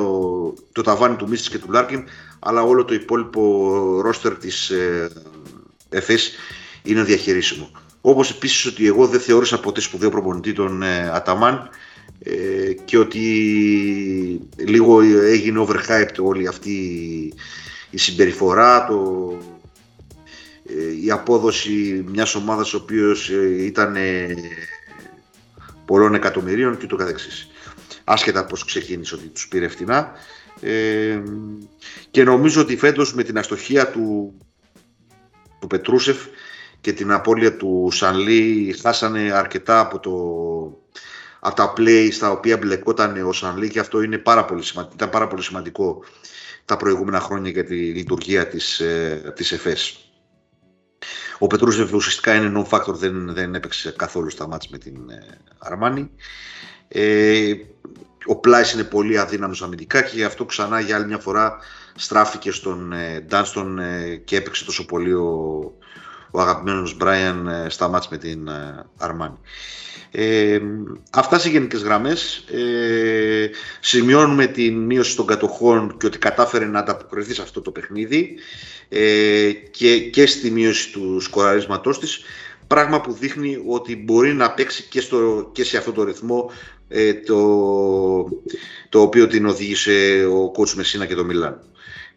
[0.71, 2.03] το ταβάνι του Μίσης και του Λάρκιν,
[2.39, 5.11] αλλά όλο το υπόλοιπο ρόστερ της, ε,
[5.89, 6.31] ΕΦΕΣ
[6.83, 7.71] είναι διαχειρίσιμο.
[8.01, 11.69] Όπως επίσης ότι εγώ δεν θεώρησα ποτέ σπουδαίο προπονητή τον ε, Αταμάν
[12.19, 13.21] ε, και ότι
[14.55, 16.73] λίγο έγινε overhyped όλη αυτή
[17.89, 19.31] η συμπεριφορά, το,
[20.65, 23.95] ε, η απόδοση μιας ομάδας ο οποίος ε, ήταν
[25.85, 27.47] πολλών εκατομμυρίων και το καθεξής.
[28.03, 30.11] Άσχετα πώς ξεκίνησε ότι τους πήρε φτηνά.
[30.61, 31.21] Ε,
[32.11, 34.33] και νομίζω ότι φέτος με την αστοχία του,
[35.59, 36.17] του Πετρούσεφ
[36.81, 40.11] και την απώλεια του Σανλή χάσανε αρκετά από, το,
[41.39, 45.09] από τα play στα οποία μπλεκόταν ο Σανλή και αυτό είναι πάρα πολύ σημαντικό, ήταν
[45.09, 46.03] πάρα πολύ σημαντικό
[46.65, 50.12] τα προηγούμενα χρόνια για τη λειτουργία της, ε, της ΕΦΕΣ.
[51.37, 56.11] Ο Πετρούσεφ ουσιαστικά είναι non-factor, δεν, δεν έπαιξε καθόλου στα μάτς με την ε, Αρμάνη.
[56.87, 57.53] Ε,
[58.25, 61.57] ο Πλάις είναι πολύ αδύναμος αμυντικά και γι' αυτό ξανά για άλλη μια φορά
[61.95, 65.31] στράφηκε στον ε, Ντάνστον ε, και έπαιξε τόσο πολύ ο,
[66.31, 69.37] ο αγαπημένος Μπράιαν ε, στα μάτς με την ε, Αρμάνη.
[70.15, 70.59] Ε,
[71.11, 72.43] αυτά σε γενικές γραμμές.
[72.51, 73.49] Ε,
[73.79, 78.35] σημειώνουμε την μείωση των κατοχών και ότι κατάφερε να ανταποκριθεί σε αυτό το παιχνίδι
[78.89, 82.21] ε, και, και στη μείωση του σκοραρίσματός της.
[82.67, 86.51] Πράγμα που δείχνει ότι μπορεί να παίξει και, στο, και σε αυτό το ρυθμό
[86.87, 87.43] ε, το,
[88.89, 91.59] το οποίο την οδήγησε ο κότσου Μεσίνα και το Μιλάν.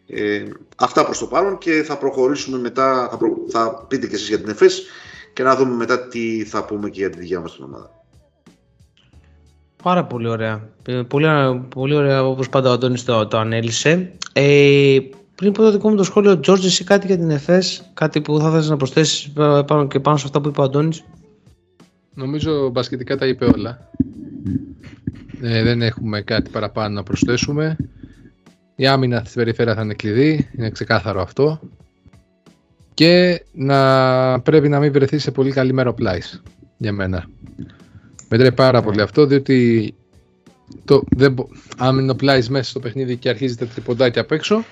[0.07, 0.43] Ε,
[0.77, 4.49] αυτά προς το παρόν και θα προχωρήσουμε μετά, θα, θα πείτε και εσείς για την
[4.49, 4.83] ΕΦΕΣ
[5.37, 7.89] και να δούμε μετά τι θα πούμε και για τη δικιά μας την ομάδα.
[9.83, 10.69] Πάρα πολύ ωραία.
[10.87, 11.27] Ε, πολύ,
[11.69, 14.11] πολύ ωραία όπως πάντα ο Αντώνης το, το ανέλησε.
[14.33, 14.97] Ε,
[15.35, 18.39] πριν πω το δικό μου το σχόλιο, Τζόρτζ, εσύ κάτι για την ΕΦΕΣ, κάτι που
[18.39, 19.31] θα ήθελες να προσθέσεις
[19.65, 21.03] πάνω και πάνω σε αυτά που είπε ο Αντώνης;
[22.13, 23.89] Νομίζω μπασκετικά τα είπε όλα.
[25.41, 27.75] Ε, δεν έχουμε κάτι παραπάνω να προσθέσουμε.
[28.75, 31.59] Η άμυνα στη περιφέρειας θα είναι κλειδί, είναι ξεκάθαρο αυτό.
[32.97, 36.41] Και να πρέπει να μην βρεθεί σε πολύ καλή μέρα ο Πλάις,
[36.77, 37.25] για μένα.
[38.29, 39.93] Μετράει πάρα πολύ αυτό, διότι
[40.85, 41.35] το, δεν,
[41.77, 44.63] αν είναι ο Πλάις μέσα στο παιχνίδι και αρχίζει τα τριποντάκια απ' έξω,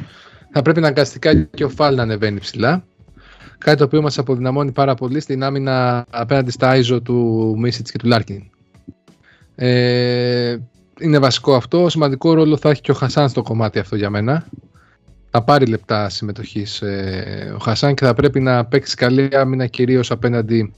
[0.52, 2.86] θα πρέπει να αναγκαστικά και ο Φάλ να ανεβαίνει ψηλά.
[3.58, 7.98] Κάτι το οποίο μας αποδυναμώνει πάρα πολύ στην άμυνα απέναντι στα iso του Μίσιτς και
[7.98, 8.44] του Λάρκιν.
[9.56, 10.58] Ε,
[11.00, 11.90] είναι βασικό αυτό.
[11.90, 14.46] Σημαντικό ρόλο θα έχει και ο Χασάν στο κομμάτι αυτό για μένα.
[15.38, 20.12] Θα πάρει λεπτά συμμετοχής ε, ο Χασάν και θα πρέπει να παίξει καλή άμυνα κυρίως
[20.12, 20.74] απέναντι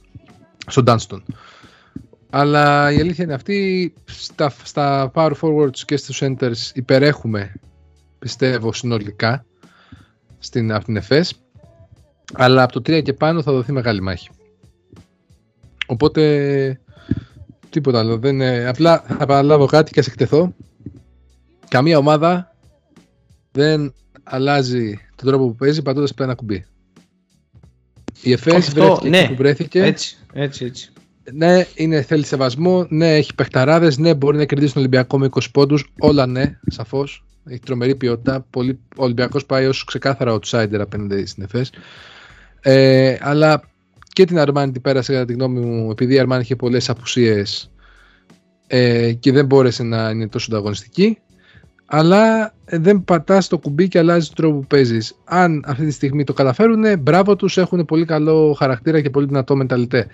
[0.68, 1.24] στον Ντάνστον.
[2.30, 7.54] Αλλά η αλήθεια είναι αυτή, στα, στα power forwards και στους centers υπερέχουμε,
[8.20, 9.46] πιστεύω, συνολικά
[10.40, 11.34] στην, από την ΕΦΕΣ.
[12.34, 14.30] Αλλά από το 3 και πάνω θα δοθεί μεγάλη μάχη.
[15.86, 16.80] Οπότε
[17.70, 18.18] Τίποτα άλλο.
[18.18, 20.54] Δεν, απλά θα παραλάβω κάτι και σε εκτεθώ.
[21.68, 22.56] Καμία ομάδα
[23.52, 23.94] δεν
[24.30, 26.66] αλλάζει τον τρόπο που παίζει πατώντας πλέον ένα κουμπί.
[28.22, 29.28] Η ΕΦΕΣ βρέθηκε ναι.
[29.28, 29.84] που βρέθηκε.
[29.84, 30.92] Έτσι, έτσι, έτσι.
[31.32, 32.86] Ναι, είναι, θέλει σεβασμό.
[32.90, 33.98] Ναι, έχει παιχταράδες.
[33.98, 35.94] Ναι, μπορεί να κερδίσει τον Ολυμπιακό με 20 πόντους.
[36.00, 37.26] Όλα ναι, σαφώς.
[37.46, 38.46] Έχει τρομερή ποιότητα.
[38.50, 41.70] Πολύ, ο Ολυμπιακός πάει ως ξεκάθαρα outsider απέναντι στην ΕΦΕΣ.
[42.62, 43.62] Ε, αλλά
[44.14, 47.72] και την Αρμάνη την πέρασε κατά τη γνώμη μου επειδή η Αρμάνη είχε πολλές απουσίες
[48.68, 51.18] ε, και δεν μπόρεσε να είναι τόσο ανταγωνιστική
[51.90, 55.18] αλλά ε, δεν πατάς το κουμπί και αλλάζεις τον τρόπο που παίζεις.
[55.24, 59.56] Αν αυτή τη στιγμή το καταφέρουν, μπράβο τους, έχουν πολύ καλό χαρακτήρα και πολύ δυνατό
[59.56, 60.08] μενταλιτέ.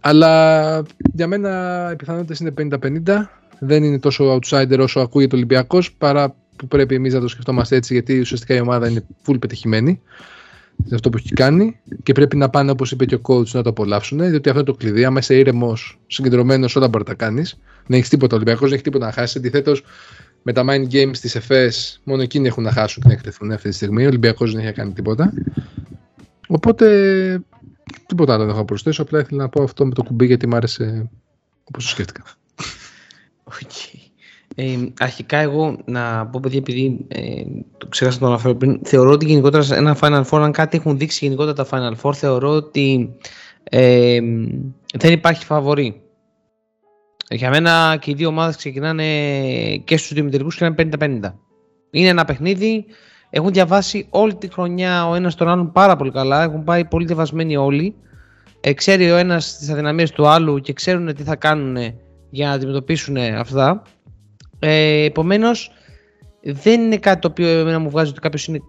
[0.00, 0.82] Αλλά
[1.14, 3.28] για μένα οι πιθανότητες είναι 50-50.
[3.58, 7.76] Δεν είναι τόσο outsider όσο ακούγεται ο Ολυμπιακός, παρά που πρέπει εμείς να το σκεφτόμαστε
[7.76, 10.00] έτσι, γιατί ουσιαστικά η ομάδα είναι full πετυχημένη
[10.86, 13.62] σε αυτό που έχει κάνει και πρέπει να πάνε όπως είπε και ο coach να
[13.62, 14.18] το απολαύσουν.
[14.18, 15.04] Διότι αυτό είναι το κλειδί.
[15.04, 17.58] Άμα είσαι ήρεμος, συγκεντρωμένος, όλα μπορεί να τα κάνεις.
[17.86, 18.34] Δεν έχεις τίποτα.
[18.34, 19.38] Ο Ολυμπιακός δεν έχει τίποτα να χάσει.
[19.38, 19.82] Αντιθέτως,
[20.42, 23.68] με τα mind games της ΕΦΕΣ, μόνο εκείνοι έχουν να χάσουν και να εκτεθούν αυτή
[23.68, 24.04] τη στιγμή.
[24.04, 25.32] Ο Ολυμπιακός δεν έχει κάνει τίποτα.
[26.48, 26.86] Οπότε
[28.06, 29.02] τίποτα άλλο δεν έχω να προσθέσω.
[29.02, 31.10] Απλά ήθελα να πω αυτό με το κουμπί γιατί μου άρεσε
[31.64, 32.22] όπως το σκέφτηκα.
[33.50, 33.98] Okay.
[34.54, 37.42] Ε, αρχικά εγώ να πω παιδιά επειδή ε,
[37.78, 40.76] το ξέχασα να το αναφέρω πριν θεωρώ ότι γενικότερα σε ένα Final Four αν κάτι
[40.76, 43.16] έχουν δείξει γενικότερα τα Final Four θεωρώ ότι
[43.62, 44.20] ε,
[44.94, 46.02] δεν υπάρχει φαβορή
[47.30, 49.04] για μένα και οι δύο ομάδες ξεκινάνε
[49.76, 51.32] και στους δύο μητερικούς και είναι 50-50
[51.90, 52.84] είναι ένα παιχνίδι
[53.30, 57.06] έχουν διαβάσει όλη τη χρονιά ο ένας τον άλλον πάρα πολύ καλά έχουν πάει πολύ
[57.06, 57.94] διαβασμένοι όλοι
[58.60, 61.76] ε, ξέρει ο ένας τις αδυναμίες του άλλου και ξέρουν τι θα κάνουν
[62.30, 63.82] για να αντιμετωπίσουν αυτά
[64.60, 65.70] ε, Επομένως,
[66.42, 68.60] δεν είναι κάτι το οποίο εμένα μου βγάζει ότι κάποιος είναι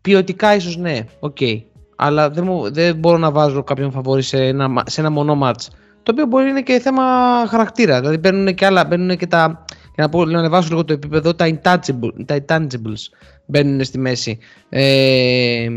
[0.00, 1.36] ποιοτικά ίσως ναι, OK.
[1.40, 1.62] Okay.
[1.96, 5.70] Αλλά δεν, μου, δεν μπορώ να βάζω κάποιον φαβορί σε ένα, σε ένα μονό ματς.
[6.02, 7.04] Το οποίο μπορεί να είναι και θέμα
[7.48, 7.98] χαρακτήρα.
[7.98, 9.64] Δηλαδή μπαίνουν και άλλα, μπαίνουν και τα.
[9.94, 14.38] Για να, πω, να ανεβάσω λίγο το επίπεδο, τα, intangible, τα intangibles μπαίνουν στη μέση
[14.68, 15.68] ε,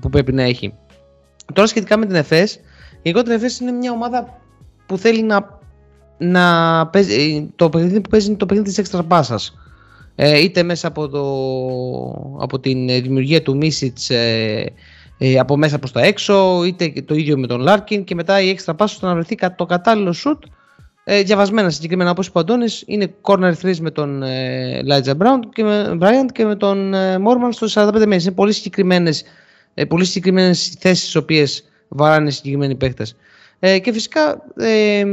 [0.00, 0.74] που πρέπει να έχει.
[1.52, 2.60] Τώρα σχετικά με την ΕΦΕΣ,
[3.02, 4.40] γενικότερα η ΕΦΕΣ είναι μια ομάδα
[4.86, 5.60] που θέλει να,
[6.18, 9.56] να παίζει, το παιχνίδι που παίζει είναι το παιχνίδι της έξτρα πάσας.
[10.14, 11.22] Ε, είτε μέσα από, το,
[12.42, 14.72] από την δημιουργία του Μίσιτς ε,
[15.24, 18.48] ε, από μέσα προς τα έξω, είτε το ίδιο με τον Λάρκιν και μετά η
[18.48, 20.42] έξτρα πάσα στο να βρεθεί το κατάλληλο σουτ
[21.04, 25.38] ε, διαβασμένα συγκεκριμένα όπως είπε ο Αντώνης είναι corner 3 με τον ε, Elijah Brown
[25.52, 28.24] και με, Bryant και με τον ε, Morman στο 45 μέρες.
[28.24, 29.24] Είναι πολύ συγκεκριμένες,
[29.74, 33.16] ε, πολύ συγκεκριμένες θέσεις στις οποίες βαράνε οι συγκεκριμένοι παίχτες.
[33.58, 35.04] Ε, και φυσικά ε,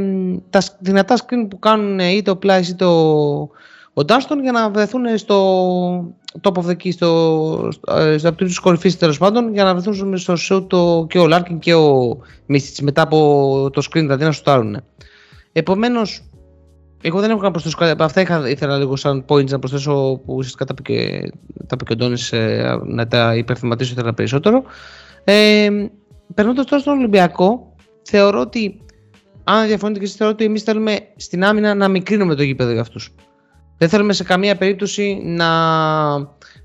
[0.50, 3.50] τα δυνατά screen που κάνουν είτε ο Plyce είτε ο,
[3.93, 8.97] ο Dunston για να βρεθούν στο top of the key, στο, στο, από τους κορυφείς
[8.97, 12.17] τέλος πάντων, για να βρεθούν στο show το, και ο Larkin και ο
[12.49, 14.78] Mistich μετά από το screen, δηλαδή να σουτάρουν.
[15.52, 16.23] Επομένως,
[17.02, 18.04] εγώ δεν έχω να προσθέσω κάτι.
[18.04, 22.32] Αυτά είχα, ήθελα λίγο σαν points να προσθέσω που ουσιαστικά τα είπε και, ο Ντόνης,
[22.32, 24.63] ε, να τα υπερθυματίσω ήθελα περισσότερο.
[25.23, 25.69] Ε,
[26.34, 28.82] Περνώντας τώρα στον Ολυμπιακό, θεωρώ ότι
[29.43, 32.82] αν διαφωνείτε και εσείς θεωρώ ότι εμείς θέλουμε στην άμυνα να μικρύνουμε το γήπεδο για
[32.82, 33.13] αυτούς.
[33.80, 35.50] Δεν θέλουμε σε καμία περίπτωση να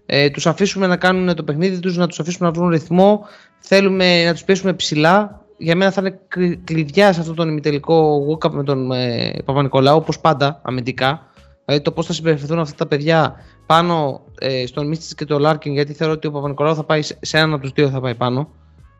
[0.06, 3.26] ε, τους αφήσουμε να κάνουν το παιχνίδι τους, να τους αφήσουμε να βρουν ρυθμό.
[3.58, 5.42] Θέλουμε να τους πιέσουμε ψηλά.
[5.58, 6.18] Για μένα θα είναι
[6.64, 11.26] κλειδιά σε αυτό το ημιτελικό walk με τον ε, Παπα-Νικολάου, όπως πάντα, αμυντικά.
[11.64, 13.34] Δηλαδή το πώς θα συμπεριφερθούν αυτά τα παιδιά
[13.66, 17.36] πάνω ε, στον Μίστης και τον Λάρκιν, γιατί θεωρώ ότι ο Παπα-Νικολάου θα πάει σε
[17.36, 18.48] έναν από τους δύο θα πάει πάνω.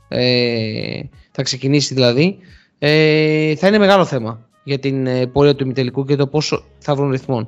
[0.08, 1.00] Ε,
[1.30, 2.38] θα ξεκινήσει δηλαδή.
[2.78, 6.94] Ε, θα είναι μεγάλο θέμα για την ε, πορεία του ημιτελικού και το πόσο θα
[6.94, 7.46] βρουν ρυθμό.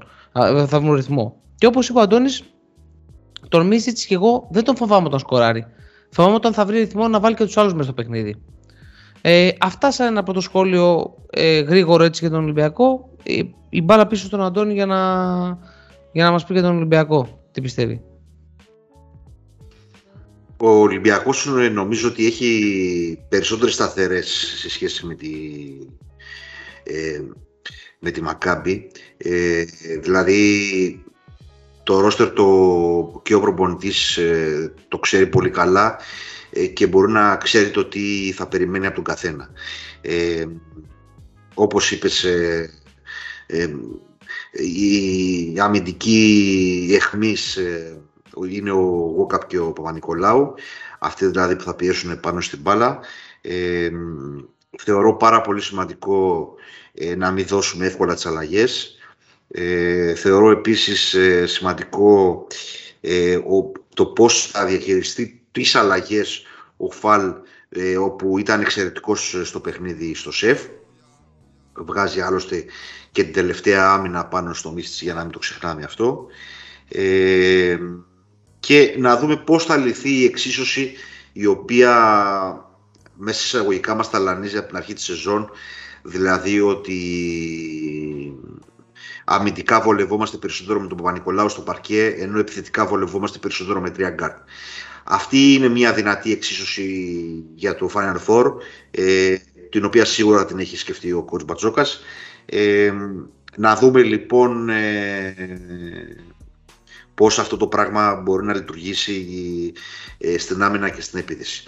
[0.67, 1.41] Θα βρουν ρυθμό.
[1.55, 2.43] Και όπως είπε ο Αντώνης,
[3.49, 5.67] τον Μίσιτς και εγώ δεν τον φοβάμαι όταν σκοράρει.
[6.11, 8.37] Φοβάμαι όταν θα βρει ρυθμό να βάλει και τους άλλους μέσα στο παιχνίδι.
[9.21, 13.11] Ε, αυτά σαν ένα πρώτο σχόλιο ε, γρήγορο έτσι για τον Ολυμπιακό.
[13.23, 14.97] Ε, η μπάλα πίσω στον Αντώνη για να,
[16.13, 17.47] για να μας πει για τον Ολυμπιακό.
[17.53, 18.03] Τι πιστεύει.
[20.57, 24.27] Ο Ολυμπιακός ε, νομίζω ότι έχει περισσότερες σταθερές
[24.61, 25.29] σε σχέση με τη,
[26.83, 27.21] ε,
[27.99, 28.91] με τη Μακάμπη.
[29.17, 29.65] Ε,
[30.01, 31.05] δηλαδή
[31.87, 35.99] το ρόστερ το, και ο προπονητής ε, το ξέρει πολύ καλά
[36.51, 39.51] ε, και μπορεί να ξέρει το τι θα περιμένει από τον καθένα.
[40.01, 40.47] Ε,
[41.55, 42.71] όπως είπες, ε,
[44.53, 47.59] η αμυντική εχμής
[48.51, 50.55] είναι ο Γόκαπ και ο Παπα-Νικολάου,
[50.99, 53.01] αυτοί δηλαδή που θα πιέσουν πάνω στην μπάλα.
[54.79, 56.55] θεωρώ πάρα πολύ σημαντικό
[57.17, 58.97] να μην δώσουμε εύκολα τις αλλαγές.
[59.49, 62.47] Ε, θεωρώ επίσης ε, σημαντικό
[63.01, 66.43] ε, ο, το πώς θα διαχειριστεί τις αλλαγές
[66.77, 67.35] ο Φαλ
[67.69, 70.67] ε, όπου ήταν εξαιρετικός στο παιχνίδι στο ΣΕΦ.
[71.75, 72.65] Βγάζει άλλωστε
[73.13, 76.27] και την τελευταία άμυνα πάνω στο Μίστης για να μην το ξεχνάμε αυτό.
[78.61, 80.93] και να δούμε πώς θα λυθεί η εξίσωση
[81.33, 81.93] η οποία
[83.15, 85.51] μέσα εισαγωγικά μας ταλανίζει από την αρχή της σεζόν
[86.07, 86.99] δηλαδή ότι
[89.25, 94.37] αμυντικά βολευόμαστε περισσότερο με τον Παπανικολάου στο παρκέ, ενώ επιθετικά βολευόμαστε περισσότερο με τρία γκαρντ.
[95.05, 97.15] Αυτή είναι μια δυνατή εξίσωση
[97.55, 98.53] για το Final Four,
[98.91, 99.37] ε,
[99.71, 101.43] την οποία σίγουρα την έχει σκεφτεί ο κ.
[101.45, 102.01] Μπαρτζώκας.
[102.47, 102.93] Ε,
[103.57, 105.35] να δούμε λοιπόν ε,
[107.15, 109.27] πώς αυτό το πράγμα μπορεί να λειτουργήσει
[110.19, 111.65] ε, στην άμυνα και στην επίδεση.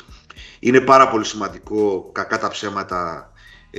[0.58, 3.37] Είναι πάρα πολύ σημαντικό, κακά τα ψέματα, ε,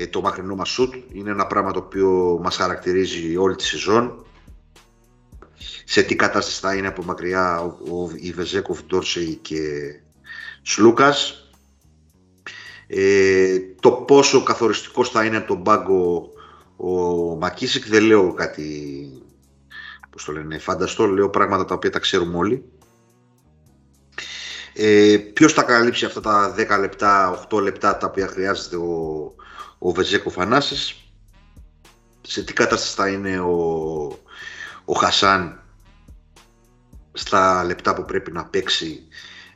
[0.10, 0.94] το μακρινό μας σουτ.
[1.12, 4.26] Είναι ένα πράγμα το οποίο μας χαρακτηρίζει όλη τη σεζόν.
[5.86, 9.60] Σε τι κατάσταση θα είναι από μακριά ο, ο, η Βεζέκοφ, Ντόρσεϊ και
[10.62, 11.50] Σλούκας.
[12.88, 16.30] Ε, το πόσο καθοριστικός θα είναι από τον πάγκο
[16.82, 18.68] ο Μακίσικ δεν λέω κάτι
[20.10, 22.64] πώς το λένε, φανταστό, λέω πράγματα τα οποία τα ξέρουμε όλοι.
[24.74, 29.34] Ε, ποιος θα καλύψει αυτά τα 10 λεπτά, 8 λεπτά τα οποία χρειάζεται ο,
[29.80, 30.96] ο Βεζέκο Φανάσης,
[32.22, 34.20] σε τι κατάσταση θα είναι ο,
[34.86, 35.64] ο Χασάν
[37.14, 39.08] στα λεπτά που πρέπει να παίξει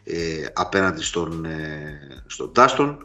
[0.04, 2.98] ε, απέναντι στον, ε, στον Τάστον,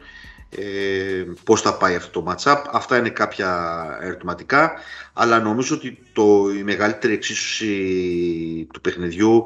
[0.50, 2.62] ε, πώς θα πάει αυτό το match-up.
[2.72, 4.72] Αυτά είναι κάποια ερωτηματικά,
[5.12, 9.44] αλλά νομίζω ότι το, η μεγαλύτερη εξίσωση του παιχνιδιού,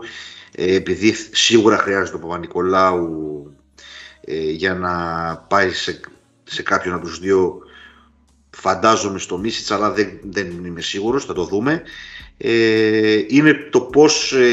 [0.54, 3.56] ε, επειδή σίγουρα χρειάζεται ο Παπα-Νικολάου
[4.20, 6.00] ε, για να πάει σε
[6.52, 7.58] σε κάποιον από τους δύο
[8.50, 11.82] φαντάζομαι στο Μίσιτς αλλά δεν, δεν είμαι σίγουρος, θα το δούμε
[12.44, 14.46] ε, είναι το πώς ε,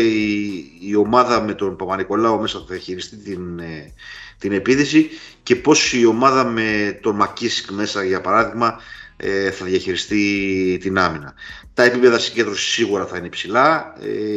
[0.82, 3.94] η, ομάδα με τον Παπα-Νικολάου μέσα θα χειριστεί την, ε,
[4.38, 5.10] την επίδυση
[5.44, 8.80] και πώς η ομάδα με τον Μακίσικ μέσα για παράδειγμα
[9.18, 11.34] ε, θα διαχειριστεί την άμυνα.
[11.74, 13.94] Τα επίπεδα συγκέντρωσης σίγουρα θα είναι ψηλά.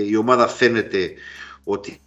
[0.09, 1.13] η ομάδα φαίνεται
[1.65, 2.01] ότι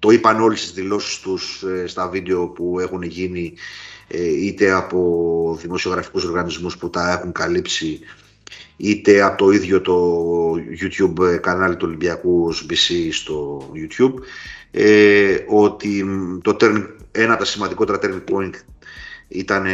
[0.00, 3.54] το είπαν όλοι στις δηλώσεις τους ε, στα βίντεο που έχουν γίνει
[4.08, 8.00] ε, είτε από δημοσιογραφικούς οργανισμούς που τα έχουν καλύψει
[8.76, 14.14] είτε από το ίδιο το YouTube κανάλι του Ολυμπιακού SBC στο YouTube
[14.70, 16.04] ε, ότι
[16.42, 18.54] το turning, ένα από τα σημαντικότερα turning point
[19.28, 19.66] ήταν,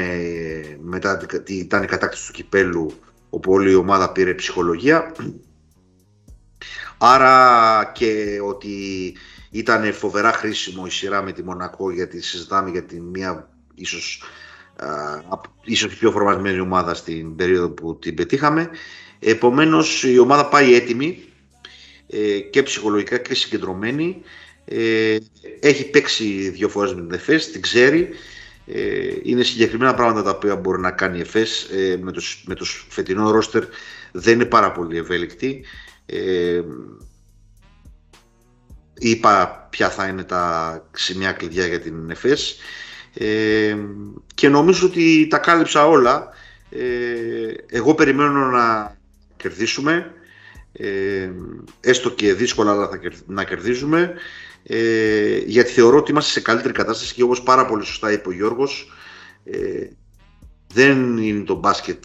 [0.83, 2.93] μετά, ήταν η κατάκτηση του κυπέλου
[3.31, 5.13] όπου όλη η ομάδα πήρε ψυχολογία.
[6.99, 9.15] Άρα και ότι
[9.51, 14.23] ήταν φοβερά χρήσιμο η σειρά με τη Μονακό γιατί συζητάμε για τη μία ίσως,
[14.77, 18.71] α, ίσως πιο φορμασμένη ομάδα στην περίοδο που την πετύχαμε.
[19.19, 21.25] Επομένως η ομάδα πάει έτοιμη
[22.07, 24.23] ε, και ψυχολογικά και συγκεντρωμένη.
[24.65, 25.17] Ε,
[25.61, 28.09] έχει παίξει δύο φορές με την ΕΦΕΣ, την ξέρει.
[28.67, 32.55] Ε, είναι συγκεκριμένα πράγματα τα οποία μπορεί να κάνει η ΕΦΕΣ ε, με, το, με
[32.55, 33.65] το φετινό ρόστερ
[34.13, 35.65] δεν είναι πάρα πολύ ευέλικτη.
[36.07, 36.63] Ε,
[38.99, 42.57] είπα ποια θα είναι τα σημεία κλειδιά για την ΕΦΕΣ
[43.15, 43.77] ε,
[44.35, 46.29] και νομίζω ότι τα κάλυψα όλα.
[46.71, 48.97] Ε, εγώ περιμένω να
[49.37, 50.13] κερδίσουμε,
[50.73, 51.31] ε,
[51.81, 54.15] έστω και δύσκολα αλλά θα να κερδίζουμε,
[54.63, 58.33] ε, γιατί θεωρώ ότι είμαστε σε καλύτερη κατάσταση και όπως πάρα πολύ σωστά είπε ο
[58.33, 58.93] Γιώργος,
[59.45, 59.89] ε,
[60.77, 62.05] δεν είναι το μπάσκετ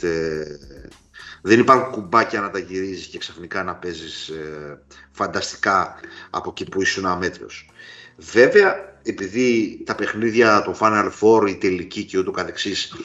[1.42, 5.96] δεν υπάρχουν κουμπάκια να τα γυρίζεις και ξαφνικά να παίζεις ε, φανταστικά
[6.30, 7.70] από εκεί που ήσουν αμέτριος.
[8.18, 12.96] Βέβαια, επειδή τα παιχνίδια, το Final Four, η τελική και ούτω καθεξής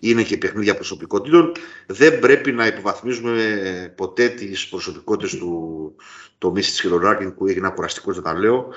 [0.00, 1.52] είναι και παιχνίδια προσωπικότητων,
[1.86, 5.94] δεν πρέπει να υποβαθμίζουμε ποτέ τις προσωπικότητες του
[6.38, 6.88] το Μίσης και
[7.36, 8.68] που έγινε κουραστικό, δεν τα λέω,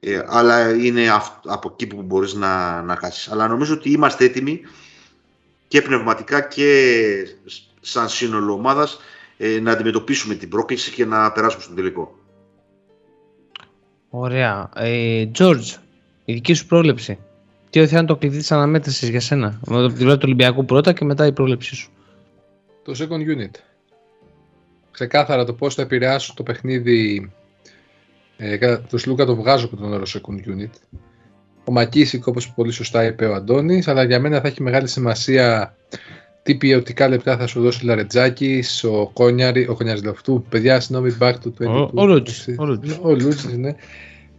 [0.00, 1.08] ε, αλλά είναι
[1.44, 3.28] από εκεί που μπορείς να, να χάσεις.
[3.30, 4.60] Αλλά νομίζω ότι είμαστε έτοιμοι
[5.74, 7.26] και πνευματικά και
[7.80, 8.98] σαν σύνολο ομάδας
[9.36, 12.18] ε, να αντιμετωπίσουμε την πρόκληση και να περάσουμε στον τελικό.
[14.08, 14.70] Ωραία.
[14.76, 15.76] Ε, George,
[16.24, 17.18] η δική σου πρόληψη.
[17.70, 20.92] Τι θα είναι το κλειδί της αναμέτρησης για σένα, με το πλευρά του Ολυμπιακού πρώτα
[20.92, 21.90] και μετά η πρόληψή σου.
[22.82, 23.54] Το second unit.
[24.90, 27.32] Ξεκάθαρα το πώς θα επηρεάσω το παιχνίδι.
[28.36, 30.70] Ε, το Σλούκα το βγάζω από τον όρο second unit.
[31.64, 35.74] Ο Μακίσικ, όπως πολύ σωστά είπε ο Αντώνης, αλλά για μένα θα έχει μεγάλη σημασία
[36.42, 40.44] τι ποιοτικά λεπτά θα σου δώσει ο Λαρετζάκης, ο Κόνιαρη, ο Κόνιαρης Λοφτού.
[40.48, 41.88] Παιδιά, συγγνώμη, back to 20.
[41.94, 42.98] Ο Λούτζης.
[43.02, 43.74] Ο Λούτζης, ναι.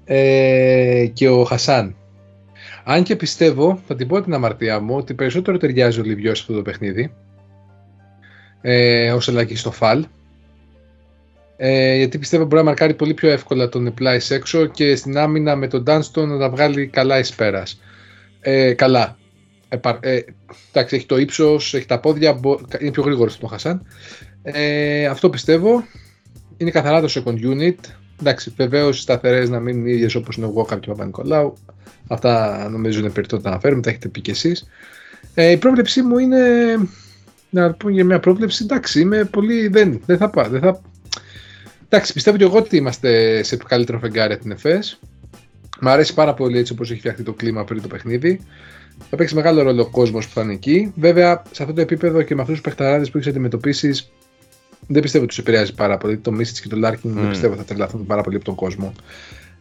[0.05, 1.95] Ε, και ο Χασάν.
[2.83, 6.43] Αν και πιστεύω, θα την πω την αμαρτία μου, ότι περισσότερο ταιριάζει ο Λιβιός σε
[6.43, 7.13] αυτό το παιχνίδι.
[8.61, 10.05] Ε, ο Σελάκης στο φαλ.
[11.57, 15.55] Ε, γιατί πιστεύω μπορεί να μαρκάρει πολύ πιο εύκολα τον Πλάι έξω και στην άμυνα
[15.55, 17.79] με τον Ντάνστον να τα βγάλει καλά εις πέρας.
[18.39, 19.17] Ε, καλά.
[19.99, 20.19] Ε,
[20.71, 22.39] εντάξει, έχει το ύψος, έχει τα πόδια,
[22.79, 23.85] είναι πιο γρήγορος από τον Χασάν.
[24.41, 25.83] Ε, αυτό πιστεύω.
[26.57, 27.75] Είναι καθαρά το second unit.
[28.19, 31.53] Εντάξει, βεβαίως οι σταθερές να μείνουν ίδιες όπως είναι ο Walker και ο Παπα-Νικολάου.
[32.07, 34.69] Αυτά νομίζω είναι περιττό να αναφέρουμε, τα έχετε πει κι εσείς.
[35.33, 36.39] Ε, η πρόβλεψή μου είναι.
[37.49, 39.67] Να πούμε για μια πρόβλεψη, εντάξει, είμαι πολύ.
[39.67, 40.49] Δεν, δεν θα πάω.
[40.49, 40.81] Δεν θα...
[41.89, 44.99] Εντάξει, πιστεύω και εγώ ότι είμαστε σε καλύτερο φεγγάρι την ΕΦΕΣ.
[45.81, 48.39] Μ' αρέσει πάρα πολύ έτσι όπως έχει φτιαχτεί το κλίμα πριν το παιχνίδι.
[49.09, 50.93] Θα παίξει μεγάλο ρόλο ο κόσμος που θα είναι εκεί.
[50.95, 54.11] Βέβαια, σε αυτό το επίπεδο και με αυτούς τους παιχταράδες που έχεις αντιμετωπίσεις,
[54.87, 56.17] δεν πιστεύω ότι του επηρεάζει πάρα πολύ.
[56.17, 57.13] Το Μίσιτς και το Λάρκιν mm.
[57.13, 58.93] δεν πιστεύω θα τρελαθούν πάρα πολύ από τον κόσμο.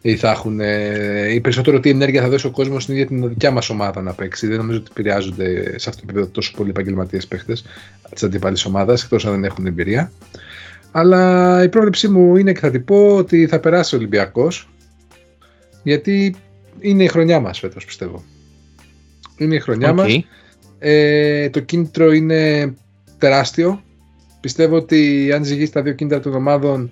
[0.01, 0.61] Ή θα έχουν.
[0.61, 4.03] Ε, ή περισσότερο τι ενέργεια θα δώσει ο κόσμος στην ίδια την δικιά μας ομάδα
[4.03, 4.47] να παίξει.
[4.47, 7.65] Δεν νομίζω ότι επηρεάζονται σε αυτό το επίπεδο τόσο πολλοί επαγγελματίες παίχτες
[8.11, 10.13] της αντίπαλη ομάδας, εκτός αν δεν έχουν εμπειρία.
[10.97, 14.69] Αλλά η πρόβλεψή μου είναι και θα την πω ότι θα περάσει ο Ολυμπιακός.
[15.83, 16.35] Γιατί
[16.81, 18.25] είναι η χρονιά μας φέτος, πιστεύω.
[19.37, 19.95] Είναι η χρονιά okay.
[19.95, 20.25] μας.
[20.79, 22.75] Ε, το κίνητρο είναι
[23.19, 23.83] τεράστιο.
[24.41, 26.91] Πιστεύω ότι αν ζυγίσει τα δύο κίνητρα των ομάδων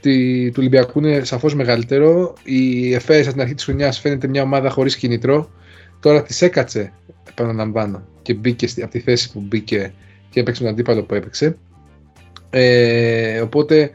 [0.00, 2.34] του Ολυμπιακού είναι σαφώς μεγαλύτερο.
[2.44, 5.50] Η ΕΦΕΣ από την αρχή της χρονιάς φαίνεται μια ομάδα χωρίς κίνητρο.
[6.00, 6.92] Τώρα της έκατσε,
[7.28, 9.92] επαναλαμβάνω, και μπήκε από τη θέση που μπήκε
[10.30, 11.56] και έπαιξε τον αντίπαλο που έπαιξε.
[12.50, 13.90] Ε, οπότε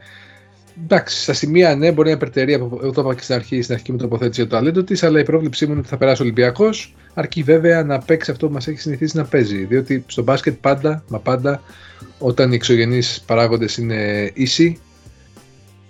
[0.84, 2.78] Εντάξει, στα σημεία ναι, μπορεί να υπερτερεί από.
[2.82, 5.20] Εγώ το είπα και στην αρχή, στην αρχή μου τοποθέτηση για το ταλέντο της, αλλά
[5.20, 8.52] η πρόβλεψή μου είναι ότι θα περάσει ο Ολυμπιακός, αρκεί βέβαια να παίξει αυτό που
[8.52, 9.64] μας έχει συνηθίσει να παίζει.
[9.64, 11.62] Διότι στο μπάσκετ πάντα, μα πάντα,
[12.18, 14.78] όταν οι εξωγενείς παράγοντες είναι ίσοι,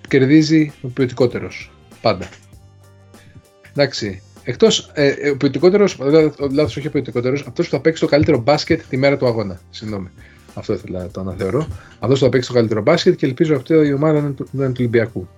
[0.09, 1.73] κερδίζει ο ποιοτικότερος.
[2.01, 2.29] Πάντα.
[3.71, 4.23] Εντάξει.
[4.43, 4.91] Εκτός.
[4.95, 5.99] Ε, ε, ο ποιοτικότερος,
[6.51, 9.61] λάθος όχι ο ποιοτικότερος, αυτός που θα παίξει το καλύτερο μπάσκετ τη μέρα του αγώνα.
[9.71, 10.09] Συγγνώμη.
[10.59, 11.67] Αυτό ήθελα να το αναθεωρώ.
[11.99, 14.47] Αυτό θα παίξει το καλύτερο μπάσκετ και ελπίζω αυτή η ομάδα να είναι του
[14.79, 15.29] Ολυμπιακού.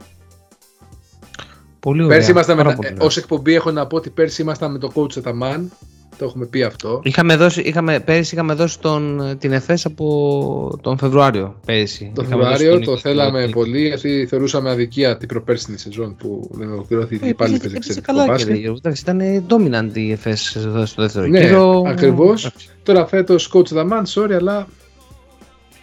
[1.81, 2.17] Πολύ ωραία.
[2.17, 5.71] Πέρσι ήμασταν με, ως εκπομπή έχω να πω ότι πέρσι ήμασταν με το coach Αταμάν
[6.19, 7.01] Το έχουμε πει αυτό.
[7.05, 11.61] Είχαμε δώσει, είχαμε, πέρυσι είχαμε δώσει τον, την ΕΦΕΣ από τον Φεβρουάριο.
[11.67, 12.13] Πέρυσι.
[12.15, 13.61] Το Είχαμε δώσει Φεβρουάριο τον το θέλαμε Νίκο.
[13.61, 17.77] πολύ γιατί θεωρούσαμε αδικία την προπέρσινη σεζόν που δεν ολοκληρώθηκε Ε, και πάλι έπαιζε- παίζει
[17.77, 18.49] έπαιζε εξαιρετικό καλά και μπάσκετ.
[18.49, 18.79] ρε Γιώργο.
[18.83, 21.83] Εντάξει, ήταν dominant η ΕΦΕΣ εδώ στο δεύτερο Ναι, γύρο.
[21.87, 22.51] ακριβώς.
[22.83, 24.67] Τώρα φέτος coach the man, sorry, αλλά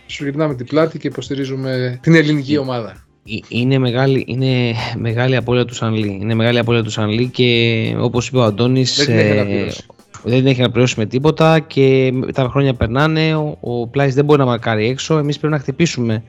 [0.07, 2.89] σου γυρνάμε την πλάτη και υποστηρίζουμε την ελληνική ομάδα.
[2.89, 6.17] Ε, Είναι μεγάλη, είναι μεγάλη απώλεια του Σανλή.
[6.21, 9.83] Είναι μεγάλη απώλεια του Σανλή και όπως είπε ο Αντώνης Δεν την έχει ε, αναπληρώσει.
[10.23, 14.39] δεν την έχει αναπληρώσει με τίποτα και τα χρόνια περνάνε, ο, ο Πλάις δεν μπορεί
[14.39, 15.17] να μαρκάρει έξω.
[15.17, 16.23] Εμείς πρέπει να χτυπήσουμε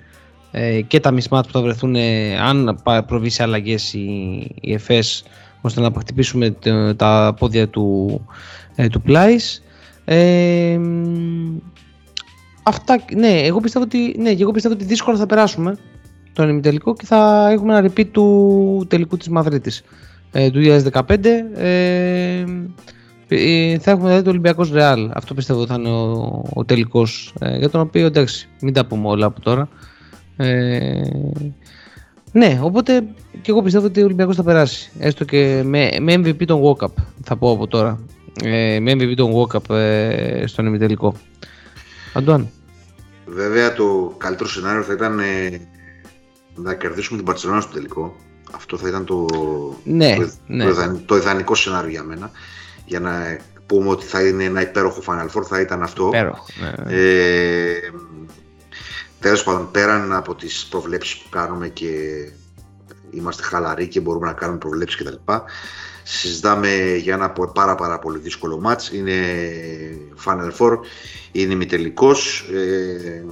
[0.51, 4.07] ε, και τα μισμάτ που θα βρεθούν ε, αν πα- προβεί σε αλλαγές η,
[4.61, 5.25] η ΕΦΕΣ
[5.61, 8.21] ώστε να χτυπήσουμε το- τα πόδια του,
[8.75, 9.63] ε, του Πλάις.
[10.05, 11.57] Ε, μ,
[12.67, 15.77] αυτά, ναι, εγώ πιστεύω ότι, ναι, και εγώ πιστεύω ότι δύσκολα θα περάσουμε
[16.33, 19.83] τον ημιτελικό και θα έχουμε ένα repeat του τελικού της Μαδρίτης
[20.33, 20.61] ε, του
[20.93, 22.45] 2015 ε,
[23.29, 25.11] ε, θα έχουμε δηλαδή το Ολυμπιακός Ρεάλ.
[25.15, 28.87] Αυτό πιστεύω ότι θα είναι ο, ο τελικός ε, για τον οποίο εντάξει μην τα
[28.87, 29.69] πούμε όλα από τώρα.
[30.37, 31.01] Ε,
[32.33, 33.03] ναι οπότε
[33.43, 36.93] και εγώ πιστεύω ότι ο Ολυμπιακός θα περάσει έστω και με, με MVP τον walk-up
[37.23, 38.01] θα πω από τώρα.
[38.45, 41.15] Ε, με MVP τον walk-up ε, στον ημιτελικό.
[42.15, 42.51] Αντουάν
[43.27, 45.61] Βέβαια το καλύτερο σενάριο θα ήταν ε,
[46.55, 48.17] να κερδίσουμε την Παρσελόνα στο τελικό.
[48.53, 49.27] Αυτό θα ήταν το,
[49.85, 50.65] Ναι, το, ναι.
[50.65, 52.31] το, ιδανικό, το ιδανικό σενάριο για μένα.
[52.85, 56.07] Για να πούμε ότι θα είναι ένα υπέροχο Final Four θα ήταν αυτό.
[56.07, 56.93] Υπέροχο, ναι, ναι.
[56.95, 57.93] Ε,
[59.21, 61.91] τέλος πάντων, πέραν από τις προβλέψεις που κάνουμε και
[63.11, 65.33] είμαστε χαλαροί και μπορούμε να κάνουμε προβλέψεις κτλ.
[66.09, 68.93] Συζητάμε για ένα πο- πάρα πάρα πολύ δύσκολο μάτς.
[68.93, 69.15] Είναι
[70.25, 70.79] Final Four,
[71.33, 72.49] είναι ημιτελικός.
[72.53, 73.25] Ε,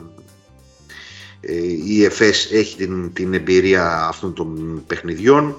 [1.40, 1.52] ε,
[1.86, 5.54] η ΕΦΕΣ έχει την, την εμπειρία αυτών των παιχνιδιών.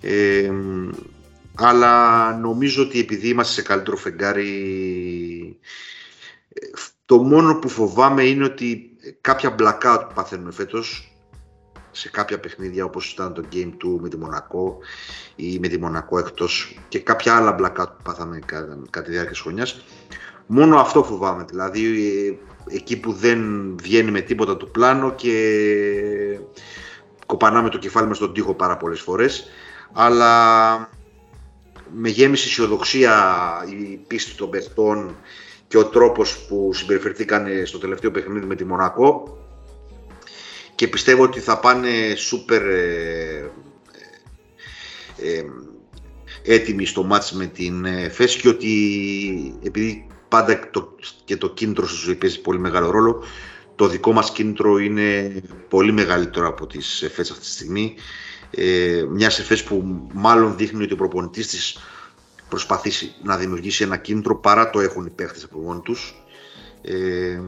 [0.00, 0.52] Ε,
[1.54, 4.50] αλλά νομίζω ότι επειδή είμαστε σε καλύτερο φεγγάρι
[6.52, 6.66] ε,
[7.04, 8.90] το μόνο που φοβάμαι είναι ότι
[9.20, 11.05] κάποια blackout που παθαίνουμε φέτος
[11.96, 14.78] σε κάποια παιχνίδια όπως ήταν το Game 2 με τη Μονακό
[15.36, 19.32] ή με τη Μονακό εκτός και κάποια άλλα blackout που πάθαμε κα- κατά τη διάρκεια
[19.32, 19.84] της χρονιάς.
[20.46, 22.08] Μόνο αυτό φοβάμαι δηλαδή
[22.68, 23.40] ε, εκεί που δεν
[23.82, 26.38] βγαίνει με τίποτα το πλάνο και
[27.26, 29.48] κοπανάμε το κεφάλι μας στον τοίχο πάρα πολλές φορές.
[29.92, 30.74] Αλλά
[31.94, 33.14] με γέμιση αισιοδοξία
[33.68, 35.16] η πίστη των παιχτών
[35.68, 39.38] και ο τρόπος που συμπεριφερθήκαν στο τελευταίο παιχνίδι με τη Μονακό
[40.76, 43.50] και πιστεύω ότι θα πάνε σούπερ ε,
[45.16, 45.44] ε, ε,
[46.42, 51.86] έτοιμοι στο μάτς με την ε, ΦΕΣ και ότι επειδή πάντα το, και το κίνητρο
[51.86, 53.24] στη ζωή παίζει πολύ μεγάλο ρόλο
[53.76, 57.94] το δικό μας κίνητρο είναι πολύ μεγαλύτερο από τις ΕΦΕΣ αυτή τη στιγμή.
[58.50, 61.78] Ε, μια ΕΦΕΣ που μάλλον δείχνει ότι ο προπονητής της
[62.48, 66.24] προσπαθήσει να δημιουργήσει ένα κίνητρο παρά το έχουν οι παίχτες από μόνοι τους.
[66.82, 67.40] Ε,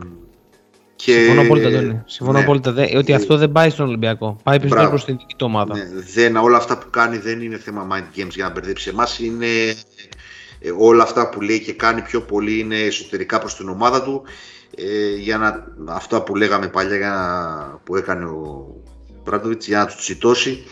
[1.05, 2.03] και, Συμφωνώ απόλυτα, Αντώνη.
[2.07, 2.45] Συμφωνώ ναι.
[2.45, 2.73] απόλυτα.
[2.73, 4.27] Δε- ότι Ε, αυτό δεν πάει στον Ολυμπιακό.
[4.43, 4.91] Πάει περισσότερο Μπράβο.
[4.91, 5.75] προς την δική του ομάδα.
[5.77, 5.85] Ναι,
[6.15, 9.19] δεν, όλα αυτά που κάνει δεν είναι θέμα mind games για να μπερδέψει εμάς.
[9.19, 9.47] Είναι
[10.61, 14.23] ε, όλα αυτά που λέει και κάνει πιο πολύ είναι εσωτερικά προς την ομάδα του.
[14.77, 18.67] Ε, για να, αυτά που λέγαμε παλιά για να, που έκανε ο
[19.25, 20.65] Μπράντοβιτς για να τους τσιτώσει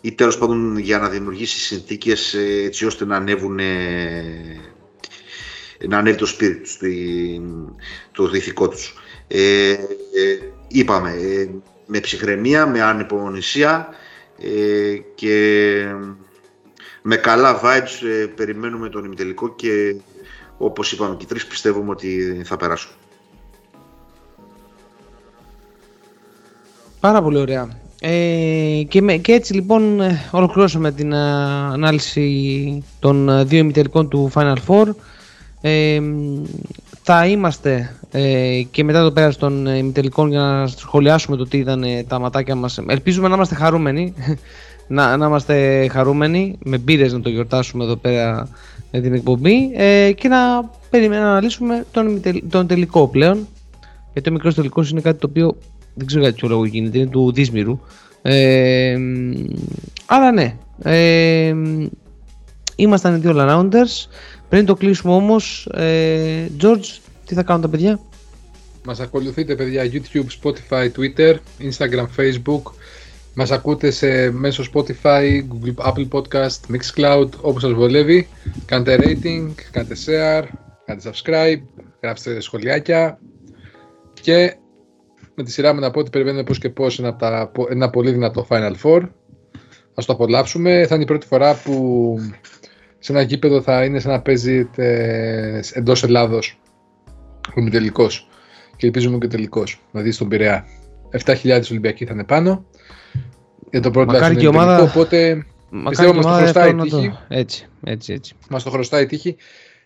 [0.00, 4.60] ή τέλος πάντων για να δημιουργήσει συνθήκες ε, έτσι ώστε να ανέβουν ε,
[5.88, 6.76] να ανέβει το σπίτι τους,
[8.12, 8.94] το- το ηθικό τους.
[9.32, 9.78] Ε, ε,
[10.68, 11.48] είπαμε, ε,
[11.86, 13.88] με ψυχραιμία, με ανυπομονησία
[14.38, 15.84] ε, και
[17.02, 19.94] με καλά vibes ε, περιμένουμε τον ημιτελικό και
[20.58, 22.90] όπως είπαμε και οι τρεις πιστεύουμε ότι θα περάσουν.
[27.00, 27.78] Πάρα πολύ ωραία.
[28.00, 31.16] Ε, και, με, και έτσι λοιπόν ε, ολοκληρώσαμε την ε,
[31.72, 34.86] ανάλυση των ε, δύο ημιτελικών του Final Four.
[35.60, 36.42] Ε, μ,
[37.02, 41.58] θα είμαστε ε, και μετά το πέρας των ε, ημιτελικών για να σχολιάσουμε το τι
[41.58, 42.78] ήταν ε, τα ματάκια μας.
[42.86, 44.14] Ελπίζουμε να είμαστε χαρούμενοι.
[44.88, 48.48] να, να είμαστε χαρούμενοι με μπύρες να το γιορτάσουμε εδώ πέρα
[48.90, 53.46] με την εκπομπή ε, και να περιμένουμε να αναλύσουμε τον, ημιτελ- τον τελικό πλέον
[54.12, 55.56] γιατί ο μικρός τελικός είναι κάτι το οποίο
[55.94, 57.80] δεν ξέρω για ποιο λόγο γίνεται, είναι του Δίσμηρου.
[58.22, 59.32] Ε, μ,
[60.06, 61.86] αλλά ναι, ε, μ,
[62.76, 64.08] ήμασταν οι δύο all-rounders.
[64.50, 68.00] Πριν το κλείσουμε όμως, ε, George, τι θα κάνουν τα παιδιά;
[68.84, 72.62] Μας ακολουθείτε παιδιά YouTube, Spotify, Twitter, Instagram, Facebook.
[73.34, 78.28] Μας ακούτε σε μέσω Spotify, Google, Apple Podcast, Mixcloud, όπως σας βολεύει.
[78.64, 80.44] Κάντε rating, κάντε share,
[80.86, 83.18] κάντε subscribe, γράψτε σχολιάκια
[84.20, 84.56] και
[85.34, 87.90] με τη σειρά μου να πω ότι περιμένουμε πώς και πώς ένα, από τα, ένα
[87.90, 89.02] πολύ δυνατό Final Four.
[89.94, 90.86] Ας το απολαύσουμε.
[90.86, 92.16] Θα είναι η πρώτη φορά που
[93.02, 94.70] σε ένα γήπεδο θα είναι σαν να παίζει
[95.72, 96.60] εντός Ελλάδος
[97.56, 98.28] ο τελικός.
[98.76, 99.80] Και ελπίζουμε και τελικός.
[99.90, 100.66] Δηλαδή στον Πειραιά.
[101.24, 102.66] 7.000 Ολυμπιακοί θα είναι πάνω.
[103.70, 104.76] Για το πρώτο Μακάρι και η ομάδα.
[104.76, 105.46] Τελικό, οπότε
[105.88, 107.12] πιστεύω μας το χρωστάει η τύχη.
[107.28, 108.34] Έτσι, έτσι, έτσι.
[108.50, 109.36] Μας το χρωστάει η τύχη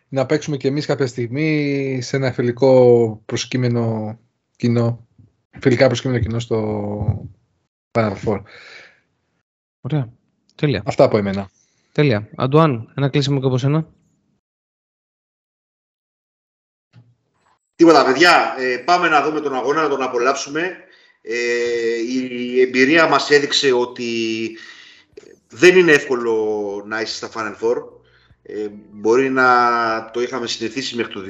[0.08, 4.18] να παίξουμε κι εμείς κάποια στιγμή σε ένα φιλικό προσκύμενο
[4.56, 5.06] κοινό.
[5.60, 7.30] Φιλικά προσκύμενο κοινό στο
[7.92, 8.42] Final Four.
[9.80, 10.08] Ωραία.
[10.54, 10.82] Τέλεια.
[10.84, 11.50] Αυτά από εμένα.
[11.94, 12.28] Τέλεια.
[12.36, 13.86] Αντουάν, ένα κλείσιμο και από σένα.
[17.74, 18.54] Τίποτα, παιδιά.
[18.58, 20.76] Ε, πάμε να δούμε τον αγώνα, να τον απολαύσουμε.
[21.22, 21.36] Ε,
[22.08, 24.12] η εμπειρία μας έδειξε ότι
[25.48, 27.76] δεν είναι εύκολο να είσαι στα Final Four.
[28.42, 31.20] Ε, μπορεί να το είχαμε συνηθίσει μέχρι το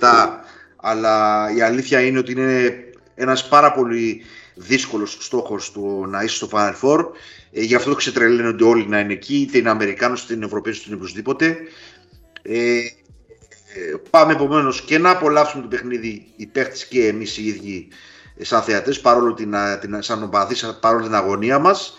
[0.00, 0.28] 2017,
[0.76, 2.84] αλλά η αλήθεια είναι ότι είναι
[3.14, 4.24] ένας πάρα πολύ
[4.54, 7.04] δύσκολος στόχος του να είσαι στο Final Four.
[7.52, 10.86] Ε, γι' αυτό ξετρελαίνονται όλοι να είναι εκεί, είτε είναι Αμερικάνος, είτε είναι Ευρωπαίος, είτε
[10.86, 11.56] είναι οπωσδήποτε.
[12.42, 12.80] Ε,
[14.10, 17.88] πάμε επομένως και να απολαύσουμε το παιχνίδι οι παίχτες και εμείς οι ίδιοι
[18.40, 21.98] σαν θεατές, παρόλο την, την, σαν οπαδείς, παρόλο την αγωνία μας.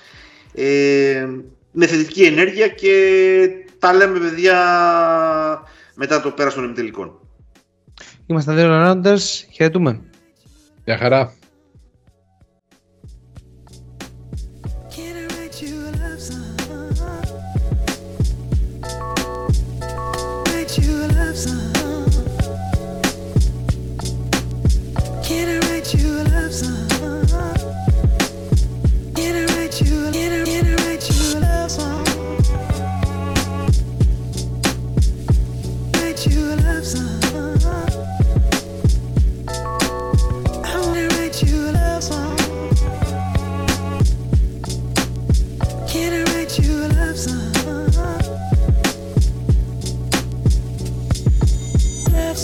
[0.53, 1.27] Ε,
[1.71, 3.49] με θετική ενέργεια και
[3.79, 4.57] τα λέμε παιδιά
[5.95, 7.19] μετά το πέρας των ημιτελικών.
[8.25, 10.01] Είμαστε δύο Rounders, χαιρετούμε.
[10.85, 11.33] Γεια χαρά.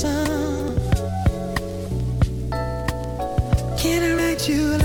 [0.02, 0.76] sun.
[3.78, 4.81] Can I write you